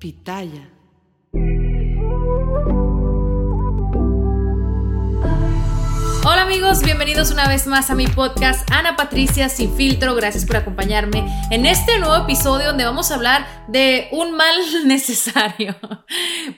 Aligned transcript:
Pitaya. 0.00 0.70
Hola 6.24 6.42
amigos, 6.42 6.82
bienvenidos 6.82 7.30
una 7.30 7.46
vez 7.46 7.66
más 7.66 7.90
a 7.90 7.94
mi 7.94 8.06
podcast 8.06 8.66
Ana 8.70 8.96
Patricia 8.96 9.50
Sin 9.50 9.76
Filtro. 9.76 10.14
Gracias 10.14 10.46
por 10.46 10.56
acompañarme 10.56 11.26
en 11.50 11.66
este 11.66 11.98
nuevo 11.98 12.16
episodio 12.16 12.68
donde 12.68 12.84
vamos 12.84 13.10
a 13.10 13.16
hablar 13.16 13.46
de 13.68 14.08
un 14.12 14.34
mal 14.34 14.56
necesario. 14.86 15.76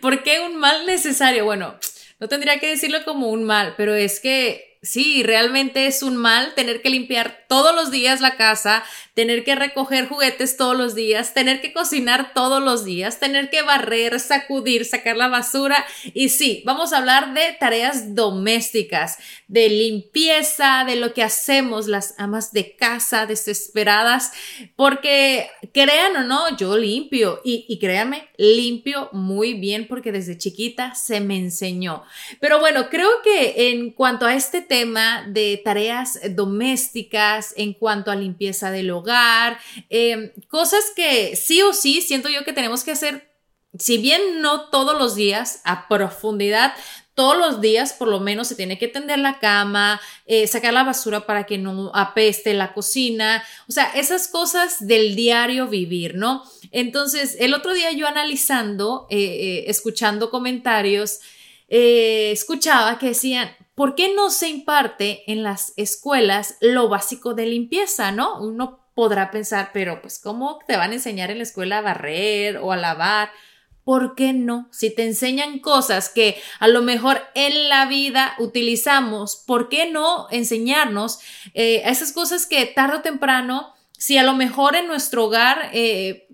¿Por 0.00 0.22
qué 0.22 0.38
un 0.48 0.60
mal 0.60 0.86
necesario? 0.86 1.44
Bueno, 1.44 1.74
no 2.20 2.28
tendría 2.28 2.60
que 2.60 2.68
decirlo 2.68 3.04
como 3.04 3.26
un 3.26 3.42
mal, 3.42 3.74
pero 3.76 3.96
es 3.96 4.20
que 4.20 4.71
sí, 4.82 5.22
realmente 5.22 5.86
es 5.86 6.02
un 6.02 6.16
mal 6.16 6.54
tener 6.54 6.82
que 6.82 6.90
limpiar 6.90 7.44
todos 7.48 7.74
los 7.74 7.92
días 7.92 8.20
la 8.20 8.36
casa, 8.36 8.82
tener 9.14 9.44
que 9.44 9.54
recoger 9.54 10.08
juguetes 10.08 10.56
todos 10.56 10.76
los 10.76 10.96
días, 10.96 11.34
tener 11.34 11.60
que 11.60 11.72
cocinar 11.72 12.32
todos 12.34 12.62
los 12.62 12.84
días, 12.84 13.20
tener 13.20 13.48
que 13.48 13.62
barrer, 13.62 14.18
sacudir, 14.18 14.84
sacar 14.84 15.16
la 15.16 15.28
basura. 15.28 15.84
Y 16.14 16.30
sí, 16.30 16.62
vamos 16.66 16.92
a 16.92 16.98
hablar 16.98 17.32
de 17.32 17.56
tareas 17.60 18.16
domésticas, 18.16 19.18
de 19.46 19.68
limpieza, 19.68 20.82
de 20.84 20.96
lo 20.96 21.14
que 21.14 21.22
hacemos 21.22 21.86
las 21.86 22.14
amas 22.18 22.52
de 22.52 22.74
casa 22.74 23.26
desesperadas, 23.26 24.32
porque 24.74 25.48
crean 25.72 26.16
o 26.16 26.24
no, 26.24 26.56
yo 26.56 26.76
limpio 26.76 27.40
y, 27.44 27.66
y 27.68 27.78
créanme, 27.78 28.28
limpio 28.36 29.10
muy 29.12 29.52
bien 29.54 29.86
porque 29.86 30.10
desde 30.10 30.38
chiquita 30.38 30.96
se 30.96 31.20
me 31.20 31.36
enseñó. 31.36 32.02
Pero 32.40 32.58
bueno, 32.58 32.88
creo 32.88 33.10
que 33.22 33.70
en 33.70 33.92
cuanto 33.92 34.26
a 34.26 34.34
este 34.34 34.62
tema 34.62 34.71
de 34.72 35.60
tareas 35.62 36.18
domésticas, 36.30 37.52
en 37.58 37.74
cuanto 37.74 38.10
a 38.10 38.16
limpieza 38.16 38.70
del 38.70 38.90
hogar, 38.90 39.58
eh, 39.90 40.32
cosas 40.48 40.82
que 40.96 41.36
sí 41.36 41.60
o 41.60 41.74
sí 41.74 42.00
siento 42.00 42.30
yo 42.30 42.42
que 42.42 42.54
tenemos 42.54 42.82
que 42.82 42.92
hacer, 42.92 43.30
si 43.78 43.98
bien 43.98 44.40
no 44.40 44.70
todos 44.70 44.98
los 44.98 45.14
días 45.14 45.60
a 45.64 45.88
profundidad, 45.88 46.72
todos 47.14 47.36
los 47.36 47.60
días 47.60 47.92
por 47.92 48.08
lo 48.08 48.20
menos 48.20 48.48
se 48.48 48.54
tiene 48.54 48.78
que 48.78 48.88
tender 48.88 49.18
la 49.18 49.38
cama, 49.40 50.00
eh, 50.24 50.46
sacar 50.46 50.72
la 50.72 50.84
basura 50.84 51.26
para 51.26 51.44
que 51.44 51.58
no 51.58 51.92
apeste 51.94 52.54
la 52.54 52.72
cocina, 52.72 53.44
o 53.68 53.72
sea, 53.72 53.92
esas 53.94 54.26
cosas 54.26 54.86
del 54.86 55.14
diario 55.14 55.68
vivir, 55.68 56.14
¿no? 56.14 56.44
Entonces, 56.70 57.36
el 57.38 57.52
otro 57.52 57.74
día 57.74 57.92
yo 57.92 58.08
analizando, 58.08 59.06
eh, 59.10 59.64
escuchando 59.66 60.30
comentarios, 60.30 61.20
escuchaba 61.68 62.98
que 62.98 63.08
decían, 63.08 63.50
¿por 63.74 63.94
qué 63.94 64.14
no 64.14 64.30
se 64.30 64.48
imparte 64.48 65.30
en 65.30 65.42
las 65.42 65.72
escuelas 65.76 66.56
lo 66.60 66.88
básico 66.88 67.34
de 67.34 67.46
limpieza, 67.46 68.12
no? 68.12 68.40
Uno 68.40 68.80
podrá 68.94 69.30
pensar, 69.30 69.70
pero 69.72 70.02
pues, 70.02 70.18
¿cómo 70.18 70.58
te 70.66 70.76
van 70.76 70.90
a 70.90 70.94
enseñar 70.94 71.30
en 71.30 71.38
la 71.38 71.44
escuela 71.44 71.78
a 71.78 71.82
barrer 71.82 72.58
o 72.58 72.72
a 72.72 72.76
lavar? 72.76 73.30
¿Por 73.84 74.14
qué 74.14 74.32
no? 74.32 74.68
Si 74.70 74.94
te 74.94 75.04
enseñan 75.04 75.58
cosas 75.58 76.08
que 76.08 76.40
a 76.60 76.68
lo 76.68 76.82
mejor 76.82 77.20
en 77.34 77.68
la 77.68 77.86
vida 77.86 78.34
utilizamos, 78.38 79.36
¿por 79.46 79.68
qué 79.68 79.90
no 79.90 80.28
enseñarnos 80.30 81.18
eh, 81.54 81.82
esas 81.86 82.12
cosas 82.12 82.46
que 82.46 82.64
tarde 82.66 82.98
o 82.98 83.02
temprano, 83.02 83.74
si 83.98 84.18
a 84.18 84.22
lo 84.22 84.34
mejor 84.34 84.76
en 84.76 84.86
nuestro 84.86 85.24
hogar 85.24 85.70
eh, 85.72 86.28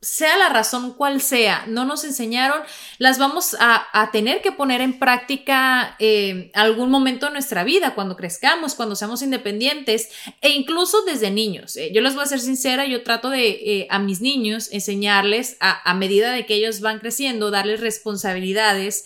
sea 0.00 0.36
la 0.38 0.48
razón 0.48 0.94
cual 0.94 1.20
sea, 1.20 1.64
no 1.66 1.84
nos 1.84 2.04
enseñaron, 2.04 2.60
las 2.98 3.18
vamos 3.18 3.56
a, 3.58 4.08
tener 4.12 4.42
que 4.42 4.52
poner 4.52 4.80
en 4.80 4.98
práctica 4.98 5.96
eh, 5.98 6.50
algún 6.54 6.88
momento 6.88 7.26
de 7.26 7.32
nuestra 7.32 7.64
vida, 7.64 7.94
cuando 7.94 8.16
crezcamos, 8.16 8.76
cuando 8.76 8.94
seamos 8.94 9.22
independientes 9.22 10.10
e 10.40 10.50
incluso 10.50 11.02
desde 11.02 11.30
niños. 11.32 11.76
Eh, 11.76 11.90
yo 11.92 12.00
les 12.00 12.14
voy 12.14 12.22
a 12.22 12.26
ser 12.26 12.38
sincera, 12.38 12.86
yo 12.86 13.02
trato 13.02 13.28
de 13.28 13.48
eh, 13.48 13.86
a 13.90 13.98
mis 13.98 14.20
niños 14.20 14.68
enseñarles 14.70 15.56
a, 15.58 15.90
a 15.90 15.94
medida 15.94 16.30
de 16.30 16.46
que 16.46 16.54
ellos 16.54 16.80
van 16.80 17.00
creciendo, 17.00 17.50
darles 17.50 17.80
responsabilidades 17.80 19.04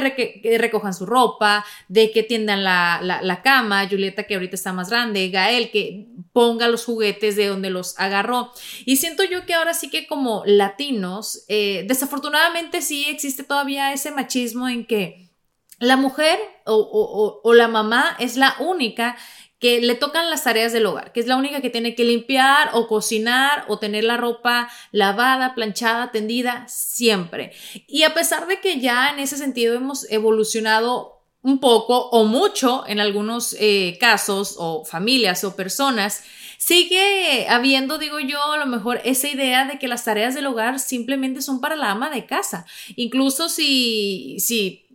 de 0.00 0.14
que 0.14 0.58
recojan 0.58 0.94
su 0.94 1.06
ropa, 1.06 1.64
de 1.88 2.10
que 2.10 2.22
tiendan 2.22 2.64
la, 2.64 3.00
la, 3.02 3.42
cama, 3.42 3.86
Julieta 3.88 4.24
que 4.24 4.34
ahorita 4.34 4.54
está 4.54 4.72
más 4.72 4.90
grande, 4.90 5.28
Gael 5.28 5.70
que 5.70 6.06
ponga 6.32 6.68
los 6.68 6.84
juguetes 6.84 7.36
de 7.36 7.46
donde 7.46 7.70
los 7.70 7.98
agarró. 7.98 8.52
Y 8.84 8.96
siento 8.96 9.24
yo 9.24 9.44
que 9.46 9.54
ahora 9.54 9.74
sí 9.74 9.90
que 9.90 10.06
como 10.06 10.42
latinos, 10.46 11.44
eh, 11.48 11.84
desafortunadamente 11.86 12.82
sí 12.82 13.06
existe 13.08 13.44
todavía 13.44 13.92
ese 13.92 14.10
machismo 14.10 14.68
en 14.68 14.86
que 14.86 15.30
la 15.78 15.96
mujer 15.96 16.38
o, 16.64 16.74
o, 16.74 17.40
o, 17.42 17.54
la 17.54 17.66
mamá 17.66 18.16
es 18.20 18.36
la 18.36 18.54
única 18.60 19.16
que 19.58 19.80
le 19.80 19.94
tocan 19.94 20.30
las 20.30 20.44
tareas 20.44 20.72
del 20.72 20.86
hogar, 20.86 21.12
que 21.12 21.20
es 21.20 21.26
la 21.26 21.36
única 21.36 21.60
que 21.60 21.70
tiene 21.70 21.94
que 21.94 22.04
limpiar 22.04 22.70
o 22.72 22.88
cocinar 22.88 23.64
o 23.68 23.78
tener 23.78 24.04
la 24.04 24.16
ropa 24.16 24.68
lavada, 24.90 25.54
planchada, 25.54 26.10
tendida, 26.10 26.66
siempre. 26.68 27.52
Y 27.86 28.02
a 28.02 28.14
pesar 28.14 28.46
de 28.46 28.60
que 28.60 28.80
ya 28.80 29.10
en 29.10 29.20
ese 29.20 29.36
sentido 29.36 29.74
hemos 29.74 30.10
evolucionado 30.10 31.21
un 31.42 31.58
poco 31.58 32.08
o 32.10 32.24
mucho 32.24 32.84
en 32.86 33.00
algunos 33.00 33.56
eh, 33.58 33.98
casos 34.00 34.54
o 34.58 34.84
familias 34.84 35.44
o 35.44 35.56
personas, 35.56 36.22
sigue 36.58 37.48
habiendo, 37.48 37.98
digo 37.98 38.20
yo, 38.20 38.40
a 38.52 38.58
lo 38.58 38.66
mejor 38.66 39.00
esa 39.04 39.28
idea 39.28 39.64
de 39.64 39.78
que 39.78 39.88
las 39.88 40.04
tareas 40.04 40.34
del 40.34 40.46
hogar 40.46 40.78
simplemente 40.78 41.42
son 41.42 41.60
para 41.60 41.74
la 41.74 41.90
ama 41.90 42.10
de 42.10 42.24
casa. 42.26 42.64
Incluso 42.94 43.48
si, 43.48 44.36
si 44.38 44.86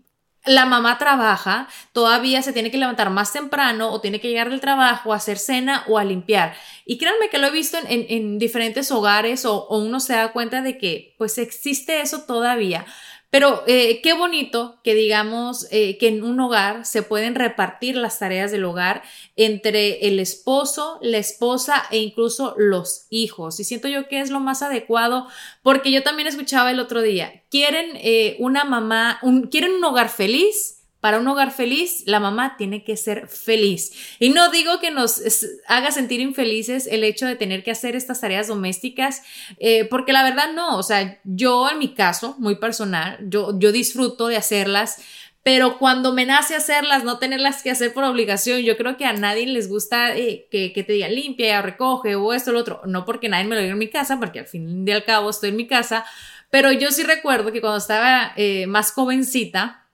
la 0.46 0.66
mamá 0.66 0.98
trabaja, 0.98 1.68
todavía 1.92 2.42
se 2.42 2.54
tiene 2.54 2.72
que 2.72 2.78
levantar 2.78 3.10
más 3.10 3.34
temprano 3.34 3.92
o 3.92 4.00
tiene 4.00 4.22
que 4.22 4.30
llegar 4.30 4.50
del 4.50 4.62
trabajo 4.62 5.12
a 5.12 5.18
hacer 5.18 5.38
cena 5.38 5.84
o 5.88 5.98
a 5.98 6.06
limpiar. 6.06 6.56
Y 6.86 6.98
créanme 6.98 7.30
que 7.30 7.38
lo 7.38 7.48
he 7.48 7.52
visto 7.52 7.78
en, 7.86 8.40
diferentes 8.40 8.90
hogares 8.92 9.44
o, 9.44 9.68
o, 9.68 9.80
uno 9.80 10.00
se 10.00 10.14
da 10.14 10.32
cuenta 10.32 10.62
de 10.62 10.78
que 10.78 11.16
pues 11.18 11.38
existe 11.38 12.00
eso 12.00 12.22
todavía. 12.22 12.86
Pero 13.30 13.64
eh, 13.68 14.00
qué 14.02 14.14
bonito 14.14 14.80
que 14.84 14.96
digamos 14.96 15.68
eh, 15.70 15.98
que 15.98 16.08
en 16.08 16.24
un 16.24 16.40
hogar 16.40 16.86
se 16.86 17.04
pueden 17.04 17.36
repartir 17.36 17.98
las 17.98 18.20
tareas 18.20 18.52
del 18.52 18.64
hogar 18.64 19.04
entre 19.36 20.08
el 20.08 20.20
esposo, 20.20 20.98
la 21.02 21.18
esposa 21.18 21.84
e 21.92 21.98
incluso 21.98 22.56
los 22.58 23.06
hijos. 23.10 23.60
Y 23.60 23.66
siento 23.66 23.90
yo 23.90 24.08
que 24.08 24.22
es 24.22 24.30
lo 24.30 24.40
más 24.40 24.62
adecuado 24.62 25.28
porque 25.62 25.92
yo 25.92 26.04
también 26.04 26.28
escuchaba 26.28 26.72
el 26.72 26.80
otro 26.80 27.02
día, 27.02 27.44
quieren 27.50 27.92
eh, 27.96 28.38
una 28.40 28.64
mamá, 28.64 29.20
un, 29.22 29.48
quieren 29.48 29.74
un 29.74 29.84
hogar 29.84 30.10
feliz 30.10 30.77
para 31.00 31.20
un 31.20 31.28
hogar 31.28 31.52
feliz, 31.52 32.04
la 32.06 32.20
mamá 32.20 32.56
tiene 32.58 32.84
que 32.84 32.98
ser 32.98 33.28
feliz. 33.28 33.92
Y 34.20 34.30
no 34.30 34.50
digo 34.50 34.80
que 34.80 34.92
nos 34.92 35.22
haga 35.68 35.92
sentir 35.92 36.20
infelices 36.22 36.88
el 36.88 37.04
hecho 37.04 37.26
de 37.26 37.36
tener 37.36 37.64
que 37.64 37.72
hacer 37.72 37.96
estas 37.96 38.22
tareas 38.22 38.48
domésticas, 38.48 39.22
eh, 39.60 39.86
porque 39.86 40.12
la 40.12 40.24
verdad 40.24 40.54
no, 40.54 40.78
o 40.78 40.84
sea, 40.84 41.20
yo 41.24 41.70
en 41.70 41.80
mi 41.80 41.94
caso, 41.94 42.36
muy 42.40 42.56
personal, 42.56 43.18
yo, 43.30 43.58
yo 43.60 43.72
disfruto 43.72 44.28
de 44.28 44.38
hacerlas, 44.38 45.02
pero 45.48 45.78
cuando 45.78 46.12
me 46.12 46.26
nace 46.26 46.56
hacerlas, 46.56 47.06
no 47.06 47.20
tenerlas 47.20 47.64
que 47.64 47.72
hacer 47.72 47.94
por 47.94 48.04
obligación, 48.04 48.64
yo 48.64 48.76
creo 48.76 48.98
que 48.98 49.06
a 49.06 49.14
nadie 49.14 49.46
les 49.46 49.70
gusta 49.70 50.14
eh, 50.14 50.46
que, 50.52 50.84
te 50.86 50.92
digan 50.92 51.16
limpia, 51.16 51.62
recoge 51.62 52.16
o 52.16 52.34
esto 52.34 52.52
lo 52.52 52.60
otro, 52.60 52.82
no 52.86 53.06
porque 53.06 53.30
nadie 53.30 53.46
me 53.46 53.56
lo 53.56 53.62
diga 53.62 53.72
en 53.72 53.80
mi 53.80 53.90
casa, 53.90 54.20
porque 54.20 54.40
al 54.40 54.48
fin 54.48 54.86
y 54.86 54.92
al 54.92 55.06
cabo 55.06 55.30
estoy 55.30 55.52
en 55.52 55.56
mi 55.56 55.66
casa, 55.66 56.04
pero 56.50 56.74
yo 56.74 56.92
sí 56.92 57.04
recuerdo 57.04 57.54
que 57.54 57.62
cuando 57.62 57.78
estaba 57.78 58.34
eh, 58.36 58.68
más 58.68 58.92
jovencita, 58.92 59.87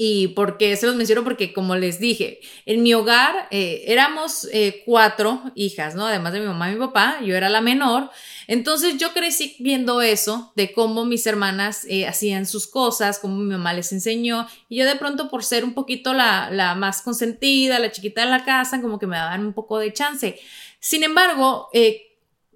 ¿Y 0.00 0.28
por 0.28 0.58
qué 0.58 0.76
se 0.76 0.86
los 0.86 0.94
menciono? 0.94 1.24
Porque 1.24 1.52
como 1.52 1.74
les 1.74 1.98
dije, 1.98 2.38
en 2.66 2.84
mi 2.84 2.94
hogar 2.94 3.48
eh, 3.50 3.82
éramos 3.88 4.48
eh, 4.52 4.84
cuatro 4.86 5.42
hijas, 5.56 5.96
¿no? 5.96 6.06
Además 6.06 6.32
de 6.32 6.38
mi 6.38 6.46
mamá 6.46 6.70
y 6.70 6.74
mi 6.74 6.78
papá, 6.78 7.18
yo 7.20 7.34
era 7.34 7.48
la 7.48 7.60
menor. 7.60 8.08
Entonces 8.46 8.96
yo 8.98 9.12
crecí 9.12 9.56
viendo 9.58 10.00
eso, 10.00 10.52
de 10.54 10.72
cómo 10.72 11.04
mis 11.04 11.26
hermanas 11.26 11.84
eh, 11.88 12.06
hacían 12.06 12.46
sus 12.46 12.68
cosas, 12.68 13.18
cómo 13.18 13.38
mi 13.38 13.50
mamá 13.50 13.74
les 13.74 13.90
enseñó. 13.90 14.46
Y 14.68 14.76
yo 14.76 14.86
de 14.86 14.94
pronto 14.94 15.28
por 15.30 15.42
ser 15.42 15.64
un 15.64 15.74
poquito 15.74 16.14
la, 16.14 16.48
la 16.52 16.76
más 16.76 17.02
consentida, 17.02 17.80
la 17.80 17.90
chiquita 17.90 18.20
de 18.20 18.30
la 18.30 18.44
casa, 18.44 18.80
como 18.80 19.00
que 19.00 19.08
me 19.08 19.16
daban 19.16 19.44
un 19.44 19.52
poco 19.52 19.80
de 19.80 19.92
chance. 19.92 20.38
Sin 20.78 21.02
embargo, 21.02 21.70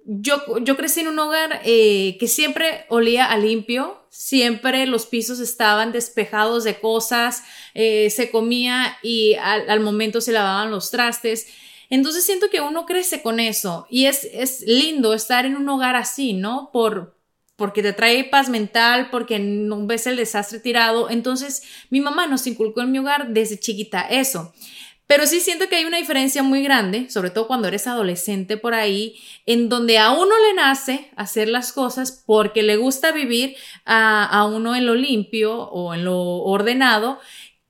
yo, 0.05 0.41
yo 0.61 0.77
crecí 0.77 1.01
en 1.01 1.09
un 1.09 1.19
hogar 1.19 1.61
que 1.61 2.25
siempre 2.25 2.85
olía 2.87 3.25
a 3.25 3.37
limpio, 3.37 4.02
siempre 4.13 4.85
los 4.85 5.07
pisos 5.07 5.39
estaban 5.39 5.91
despejados 5.91 6.63
de 6.63 6.79
cosas, 6.79 7.41
eh, 7.73 8.11
se 8.11 8.29
comía 8.29 8.95
y 9.01 9.33
al, 9.33 9.79
momento 9.79 10.21
se 10.21 10.31
lavaban 10.31 10.69
los 10.69 10.91
trastes. 10.91 11.47
Entonces 11.89 12.23
siento 12.23 12.51
que 12.51 12.61
uno 12.61 12.85
crece 12.85 13.23
con 13.23 13.39
eso 13.39 13.87
y 13.89 14.05
es, 14.05 14.23
es 14.31 14.61
lindo 14.67 15.15
estar 15.15 15.47
en 15.47 15.57
un 15.57 15.67
hogar 15.67 15.95
así, 15.95 16.33
¿no? 16.33 16.69
Por, 16.71 17.17
porque 17.55 17.81
te 17.81 17.91
trae 17.91 18.23
paz 18.23 18.49
mental, 18.49 19.09
porque 19.09 19.39
no 19.39 19.87
ves 19.87 20.05
el 20.05 20.15
desastre 20.15 20.59
tirado. 20.59 21.09
Entonces 21.09 21.63
mi 21.89 21.99
mamá 21.99 22.27
nos 22.27 22.45
inculcó 22.45 22.81
en 22.81 22.91
mi 22.91 22.99
hogar 22.99 23.29
desde 23.29 23.59
chiquita 23.59 24.01
eso. 24.01 24.53
Pero 25.05 25.27
sí 25.27 25.41
siento 25.41 25.67
que 25.67 25.75
hay 25.75 25.85
una 25.85 25.97
diferencia 25.97 26.43
muy 26.43 26.63
grande, 26.63 27.09
sobre 27.09 27.29
todo 27.29 27.47
cuando 27.47 27.67
eres 27.67 27.87
adolescente 27.87 28.57
por 28.57 28.73
ahí, 28.73 29.21
en 29.45 29.67
donde 29.67 29.97
a 29.97 30.11
uno 30.11 30.31
le 30.47 30.53
nace 30.53 31.11
hacer 31.15 31.49
las 31.49 31.73
cosas 31.73 32.23
porque 32.25 32.63
le 32.63 32.77
gusta 32.77 33.11
vivir 33.11 33.55
a, 33.85 34.45
uno 34.45 34.75
en 34.75 34.85
lo 34.85 34.95
limpio 34.95 35.61
o 35.63 35.93
en 35.93 36.05
lo 36.05 36.17
ordenado, 36.19 37.19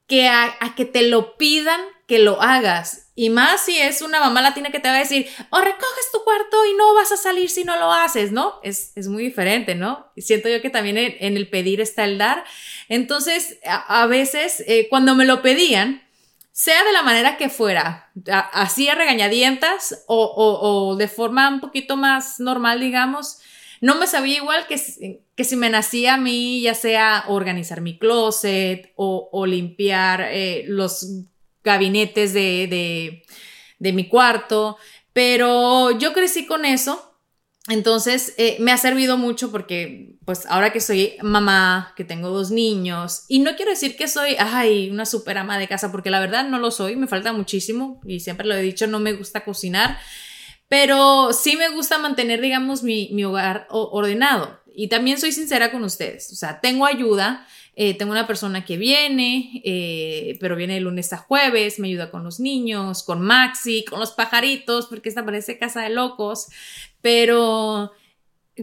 que 0.05 0.27
a, 0.27 0.55
que 0.75 0.85
te 0.85 1.07
lo 1.07 1.35
pidan 1.37 1.81
que 2.07 2.19
lo 2.19 2.39
hagas. 2.41 3.11
Y 3.15 3.29
más 3.29 3.65
si 3.65 3.79
es 3.79 4.01
una 4.01 4.19
mamá 4.19 4.41
latina 4.41 4.71
que 4.71 4.79
te 4.79 4.89
va 4.89 4.95
a 4.95 4.99
decir, 4.99 5.27
o 5.49 5.59
recoges 5.59 6.11
tu 6.11 6.23
cuarto 6.23 6.65
y 6.65 6.73
no 6.75 6.93
vas 6.93 7.11
a 7.11 7.17
salir 7.17 7.49
si 7.49 7.63
no 7.63 7.77
lo 7.77 7.91
haces, 7.91 8.31
¿no? 8.31 8.59
Es, 8.61 8.93
muy 9.07 9.23
diferente, 9.23 9.73
¿no? 9.73 10.11
Siento 10.17 10.49
yo 10.49 10.61
que 10.61 10.69
también 10.69 10.97
en, 10.97 11.37
el 11.37 11.49
pedir 11.49 11.81
está 11.81 12.03
el 12.03 12.17
dar. 12.17 12.43
Entonces, 12.89 13.57
a, 13.65 14.05
veces, 14.07 14.63
eh, 14.67 14.87
cuando 14.89 15.15
me 15.15 15.25
lo 15.25 15.41
pedían, 15.41 16.02
sea 16.53 16.83
de 16.83 16.93
la 16.93 17.01
manera 17.01 17.35
que 17.35 17.49
fuera, 17.49 18.11
así 18.51 18.87
a 18.87 18.93
regañadientas 18.93 20.03
o, 20.07 20.95
de 20.97 21.07
forma 21.07 21.49
un 21.49 21.59
poquito 21.59 21.97
más 21.97 22.39
normal, 22.39 22.79
digamos, 22.79 23.39
no 23.81 23.95
me 23.95 24.05
sabía 24.05 24.37
igual 24.37 24.67
que, 24.67 25.19
que 25.35 25.43
si 25.43 25.55
me 25.55 25.71
nacía 25.71 26.13
a 26.13 26.17
mí, 26.17 26.61
ya 26.61 26.75
sea 26.75 27.25
organizar 27.27 27.81
mi 27.81 27.97
closet 27.97 28.93
o, 28.95 29.45
limpiar 29.47 30.27
eh, 30.29 30.65
los 30.67 31.25
gabinetes 31.63 32.33
de, 32.33 33.23
de 33.79 33.93
mi 33.93 34.07
cuarto, 34.07 34.77
pero 35.11 35.89
yo 35.97 36.13
crecí 36.13 36.45
con 36.45 36.65
eso 36.65 37.12
entonces, 37.69 38.33
eh, 38.37 38.57
me 38.59 38.73
ha 38.73 38.77
servido 38.77 39.17
mucho 39.17 39.49
porque, 39.49 40.17
pues, 40.25 40.45
ahora 40.47 40.73
que 40.73 40.81
soy 40.81 41.13
mamá, 41.21 41.93
que 41.95 42.03
tengo 42.03 42.29
dos 42.29 42.51
niños, 42.51 43.23
y 43.29 43.39
no 43.39 43.55
quiero 43.55 43.71
decir 43.71 43.95
que 43.95 44.09
soy, 44.09 44.35
ay, 44.37 44.89
una 44.89 45.05
super 45.05 45.37
ama 45.37 45.57
de 45.57 45.69
casa, 45.69 45.89
porque 45.89 46.09
la 46.09 46.19
verdad 46.19 46.45
no 46.45 46.59
lo 46.59 46.71
soy, 46.71 46.97
me 46.97 47.07
falta 47.07 47.31
muchísimo, 47.31 48.01
y 48.05 48.19
siempre 48.19 48.47
lo 48.47 48.55
he 48.55 48.61
dicho, 48.61 48.85
no 48.87 48.99
me 48.99 49.13
gusta 49.13 49.45
cocinar, 49.45 49.97
pero 50.67 51.31
sí 51.31 51.55
me 51.55 51.69
gusta 51.69 51.99
mantener, 51.99 52.41
digamos, 52.41 52.83
mi, 52.83 53.09
mi 53.13 53.23
hogar 53.23 53.67
ordenado. 53.69 54.59
Y 54.75 54.89
también 54.89 55.19
soy 55.19 55.31
sincera 55.31 55.71
con 55.71 55.83
ustedes, 55.83 56.31
o 56.33 56.35
sea, 56.35 56.59
tengo 56.59 56.85
ayuda, 56.85 57.47
eh, 57.75 57.95
tengo 57.95 58.11
una 58.11 58.27
persona 58.27 58.65
que 58.65 58.77
viene, 58.77 59.61
eh, 59.63 60.37
pero 60.39 60.55
viene 60.55 60.75
de 60.75 60.81
lunes 60.81 61.11
a 61.11 61.17
jueves, 61.17 61.79
me 61.79 61.87
ayuda 61.87 62.11
con 62.11 62.23
los 62.23 62.39
niños, 62.39 63.01
con 63.01 63.21
Maxi, 63.21 63.83
con 63.83 63.99
los 63.99 64.11
pajaritos, 64.11 64.85
porque 64.85 65.09
esta 65.09 65.25
parece 65.25 65.57
casa 65.57 65.81
de 65.81 65.89
locos. 65.89 66.49
Pero 67.01 67.91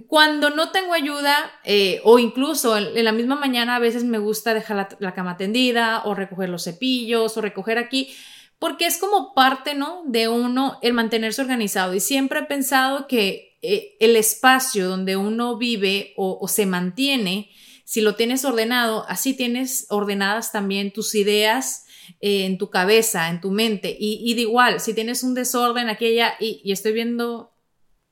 cuando 0.07 0.51
no 0.51 0.71
tengo 0.71 0.93
ayuda 0.93 1.51
eh, 1.65 2.01
o 2.05 2.21
incluso 2.21 2.77
en, 2.77 3.05
la 3.05 3.11
misma 3.11 3.35
mañana 3.35 3.77
a 3.77 3.81
veces 3.81 4.05
me 4.05 4.19
gusta 4.19 4.55
dejar 4.55 4.97
la, 5.01 5.15
cama 5.15 5.37
tendida 5.37 6.03
o 6.05 6.15
recoger 6.15 6.49
los 6.49 6.63
cepillos 6.63 7.37
o 7.37 7.41
recoger 7.41 7.79
aquí 7.79 8.15
porque 8.61 8.87
es 8.87 8.99
como 8.99 9.35
parte, 9.35 9.75
¿no? 9.75 10.03
De 10.07 10.29
uno 10.29 10.79
el 10.83 10.93
mantenerse 10.93 11.43
organizado 11.43 11.95
y 11.95 12.01
siempre 12.01 12.41
he 12.41 12.45
pensado 12.45 13.09
que 13.09 13.59
el 13.63 14.17
espacio 14.17 14.89
donde 14.89 15.17
uno 15.17 15.57
vive 15.57 16.15
o, 16.17 16.47
se 16.47 16.67
mantiene, 16.67 17.51
si 17.91 18.03
lo 18.03 18.15
tienes 18.15 18.45
ordenado, 18.45 19.05
así 19.09 19.35
tienes 19.35 19.87
ordenadas 19.89 20.53
también 20.53 20.93
tus 20.93 21.17
ideas, 21.17 21.87
eh, 22.21 22.45
en 22.45 22.57
tu 22.57 22.71
cabeza, 22.71 23.29
en 23.29 23.41
tu 23.41 23.51
mente. 23.51 23.97
Y, 23.99 24.33
de 24.35 24.43
igual, 24.43 24.79
si 24.79 24.95
tienes 24.95 25.25
un 25.25 25.35
desorden 25.35 25.89
aquella, 25.89 26.37
y, 26.39 26.61
y 26.63 26.71
estoy 26.71 26.93
viendo 26.93 27.53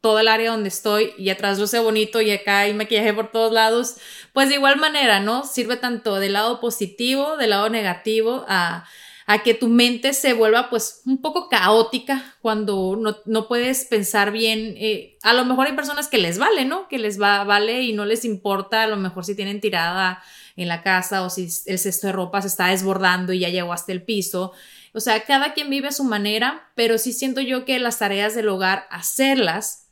todo 0.00 0.18
el 0.18 0.26
área 0.26 0.50
donde 0.50 0.68
estoy 0.68 1.12
y 1.16 1.30
atrás 1.30 1.60
luce 1.60 1.78
bonito 1.78 2.20
y 2.20 2.32
acá 2.32 2.58
hay 2.62 2.74
maquillaje 2.74 3.14
por 3.14 3.30
todos 3.30 3.52
lados, 3.52 3.98
pues 4.32 4.48
de 4.48 4.56
igual 4.56 4.78
manera, 4.78 5.20
¿no? 5.20 5.44
Sirve 5.44 5.76
tanto 5.76 6.16
del 6.16 6.32
lado 6.32 6.58
positivo, 6.58 7.36
del 7.36 7.50
lado 7.50 7.70
negativo, 7.70 8.44
a, 8.48 8.84
a 9.30 9.42
que 9.42 9.52
tu 9.52 9.68
mente 9.68 10.14
se 10.14 10.32
vuelva 10.32 10.70
pues 10.70 11.02
un 11.04 11.20
poco 11.20 11.50
caótica 11.50 12.36
cuando 12.40 12.96
no, 12.98 13.18
no 13.26 13.46
puedes 13.46 13.84
pensar 13.84 14.32
bien. 14.32 14.74
Eh, 14.78 15.18
a 15.22 15.34
lo 15.34 15.44
mejor 15.44 15.66
hay 15.66 15.74
personas 15.74 16.08
que 16.08 16.16
les 16.16 16.38
vale, 16.38 16.64
¿no? 16.64 16.88
Que 16.88 16.98
les 16.98 17.20
va, 17.20 17.44
vale 17.44 17.82
y 17.82 17.92
no 17.92 18.06
les 18.06 18.24
importa 18.24 18.84
a 18.84 18.86
lo 18.86 18.96
mejor 18.96 19.26
si 19.26 19.34
tienen 19.34 19.60
tirada 19.60 20.22
en 20.56 20.66
la 20.66 20.82
casa 20.82 21.22
o 21.22 21.28
si 21.28 21.46
el 21.66 21.78
cesto 21.78 22.06
de 22.06 22.14
ropa 22.14 22.40
se 22.40 22.48
está 22.48 22.68
desbordando 22.68 23.34
y 23.34 23.40
ya 23.40 23.50
llegó 23.50 23.74
hasta 23.74 23.92
el 23.92 24.02
piso. 24.02 24.52
O 24.94 25.00
sea, 25.00 25.22
cada 25.24 25.52
quien 25.52 25.68
vive 25.68 25.88
a 25.88 25.92
su 25.92 26.04
manera, 26.04 26.70
pero 26.74 26.96
sí 26.96 27.12
siento 27.12 27.42
yo 27.42 27.66
que 27.66 27.78
las 27.78 27.98
tareas 27.98 28.34
del 28.34 28.48
hogar, 28.48 28.86
hacerlas, 28.90 29.88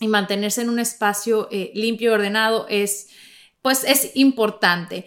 y 0.00 0.08
mantenerse 0.08 0.62
en 0.62 0.70
un 0.70 0.80
espacio 0.80 1.46
eh, 1.52 1.70
limpio 1.74 2.10
y 2.10 2.14
ordenado 2.14 2.66
es, 2.68 3.10
pues, 3.62 3.84
es 3.84 4.10
importante. 4.16 5.06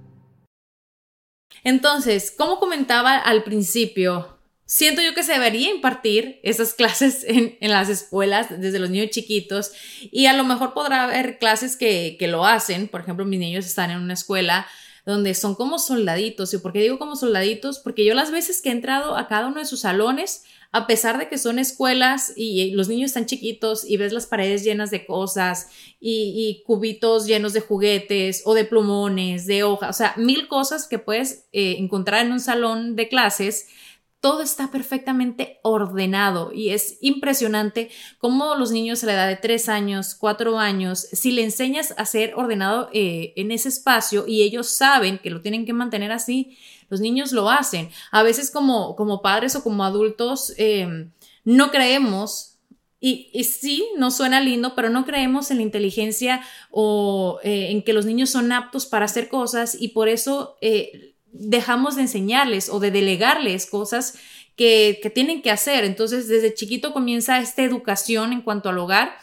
Entonces, 1.63 2.31
como 2.31 2.59
comentaba 2.59 3.17
al 3.17 3.43
principio, 3.43 4.39
siento 4.65 5.01
yo 5.01 5.13
que 5.13 5.23
se 5.23 5.33
debería 5.33 5.69
impartir 5.69 6.39
esas 6.43 6.73
clases 6.75 7.25
en, 7.27 7.57
las 7.59 7.89
escuelas 7.89 8.47
desde 8.61 8.79
los 8.79 8.89
niños 8.89 9.09
chiquitos 9.09 9.71
y 10.11 10.27
a 10.27 10.33
lo 10.33 10.43
mejor 10.43 10.73
podrá 10.73 11.03
haber 11.03 11.39
clases 11.39 11.77
que, 11.77 12.15
que 12.19 12.27
lo 12.27 12.45
hacen. 12.45 12.87
Por 12.87 13.01
ejemplo, 13.01 13.25
mis 13.25 13.39
niños 13.39 13.65
están 13.65 13.91
en 13.91 13.99
una 13.99 14.13
escuela 14.13 14.67
donde 15.05 15.33
son 15.33 15.55
como 15.55 15.79
soldaditos. 15.79 16.53
¿Y 16.53 16.57
por 16.59 16.73
qué 16.73 16.79
digo 16.79 16.99
como 16.99 17.15
soldaditos? 17.15 17.79
Porque 17.79 18.05
yo 18.05 18.13
las 18.13 18.31
veces 18.31 18.61
que 18.61 18.69
he 18.69 18.71
entrado 18.71 19.17
a 19.17 19.27
cada 19.27 19.47
uno 19.47 19.59
de 19.59 19.65
sus 19.65 19.81
salones, 19.81 20.43
a 20.73 20.87
pesar 20.87 21.17
de 21.17 21.27
que 21.27 21.37
son 21.37 21.59
escuelas 21.59 22.31
y 22.35 22.71
los 22.71 22.87
niños 22.87 23.09
están 23.09 23.25
chiquitos 23.25 23.83
y 23.83 23.97
ves 23.97 24.13
las 24.13 24.25
paredes 24.25 24.63
llenas 24.63 24.89
de 24.89 25.05
cosas 25.05 25.67
y, 25.99 26.63
cubitos 26.65 27.27
llenos 27.27 27.53
de 27.53 27.59
juguetes 27.59 28.43
o 28.45 28.53
de 28.53 28.63
plumones, 28.63 29.45
de 29.45 29.63
hojas, 29.63 29.89
o 29.89 29.93
sea, 29.93 30.13
mil 30.17 30.47
cosas 30.47 30.87
que 30.87 30.99
puedes 30.99 31.45
eh, 31.51 31.75
encontrar 31.77 32.25
en 32.25 32.31
un 32.31 32.39
salón 32.39 32.95
de 32.95 33.09
clases, 33.09 33.67
todo 34.21 34.43
está 34.43 34.69
perfectamente 34.69 35.59
ordenado 35.63 36.53
y 36.53 36.69
es 36.69 36.99
impresionante 37.01 37.89
cómo 38.19 38.53
los 38.53 38.71
niños 38.71 39.03
a 39.03 39.07
la 39.07 39.13
edad 39.13 39.27
de 39.27 39.35
3 39.35 39.67
años, 39.67 40.15
4 40.15 40.59
años, 40.59 41.07
si 41.11 41.31
le 41.31 41.43
enseñas 41.43 41.95
a 41.97 42.05
ser 42.05 42.35
ordenado 42.35 42.89
eh, 42.93 43.33
en 43.35 43.51
ese 43.51 43.69
espacio 43.69 44.25
y 44.27 44.43
ellos 44.43 44.69
saben 44.69 45.17
que 45.17 45.31
lo 45.31 45.41
tienen 45.41 45.65
que 45.65 45.73
mantener 45.73 46.11
así, 46.11 46.55
los 46.89 47.01
niños 47.01 47.31
lo 47.31 47.49
hacen. 47.49 47.89
A 48.11 48.21
veces 48.21 48.51
como, 48.51 48.95
como 48.95 49.23
padres 49.23 49.55
o 49.55 49.63
como 49.63 49.83
adultos 49.83 50.53
eh, 50.57 51.07
no 51.43 51.71
creemos 51.71 52.59
y, 53.03 53.43
sí, 53.45 53.83
no 53.97 54.11
suena 54.11 54.39
lindo, 54.39 54.75
pero 54.75 54.91
no 54.91 55.05
creemos 55.05 55.49
en 55.49 55.57
la 55.57 55.63
inteligencia 55.63 56.43
o 56.69 57.39
eh, 57.41 57.71
en 57.71 57.81
que 57.81 57.93
los 57.93 58.05
niños 58.05 58.29
son 58.29 58.51
aptos 58.51 58.85
para 58.85 59.05
hacer 59.05 59.27
cosas 59.27 59.75
y 59.79 59.87
por 59.87 60.07
eso 60.07 60.57
dejamos 61.33 61.95
de 61.95 62.03
enseñarles 62.03 62.69
o 62.69 62.79
de 62.79 62.91
delegarles 62.91 63.65
cosas 63.65 64.15
que, 64.55 65.11
tienen 65.13 65.41
que 65.41 65.51
hacer. 65.51 65.83
Entonces, 65.83 66.27
desde 66.27 66.53
chiquito 66.53 66.93
comienza 66.93 67.39
esta 67.39 67.63
educación 67.63 68.33
en 68.33 68.41
cuanto 68.41 68.69
al 68.69 68.77
hogar. 68.77 69.17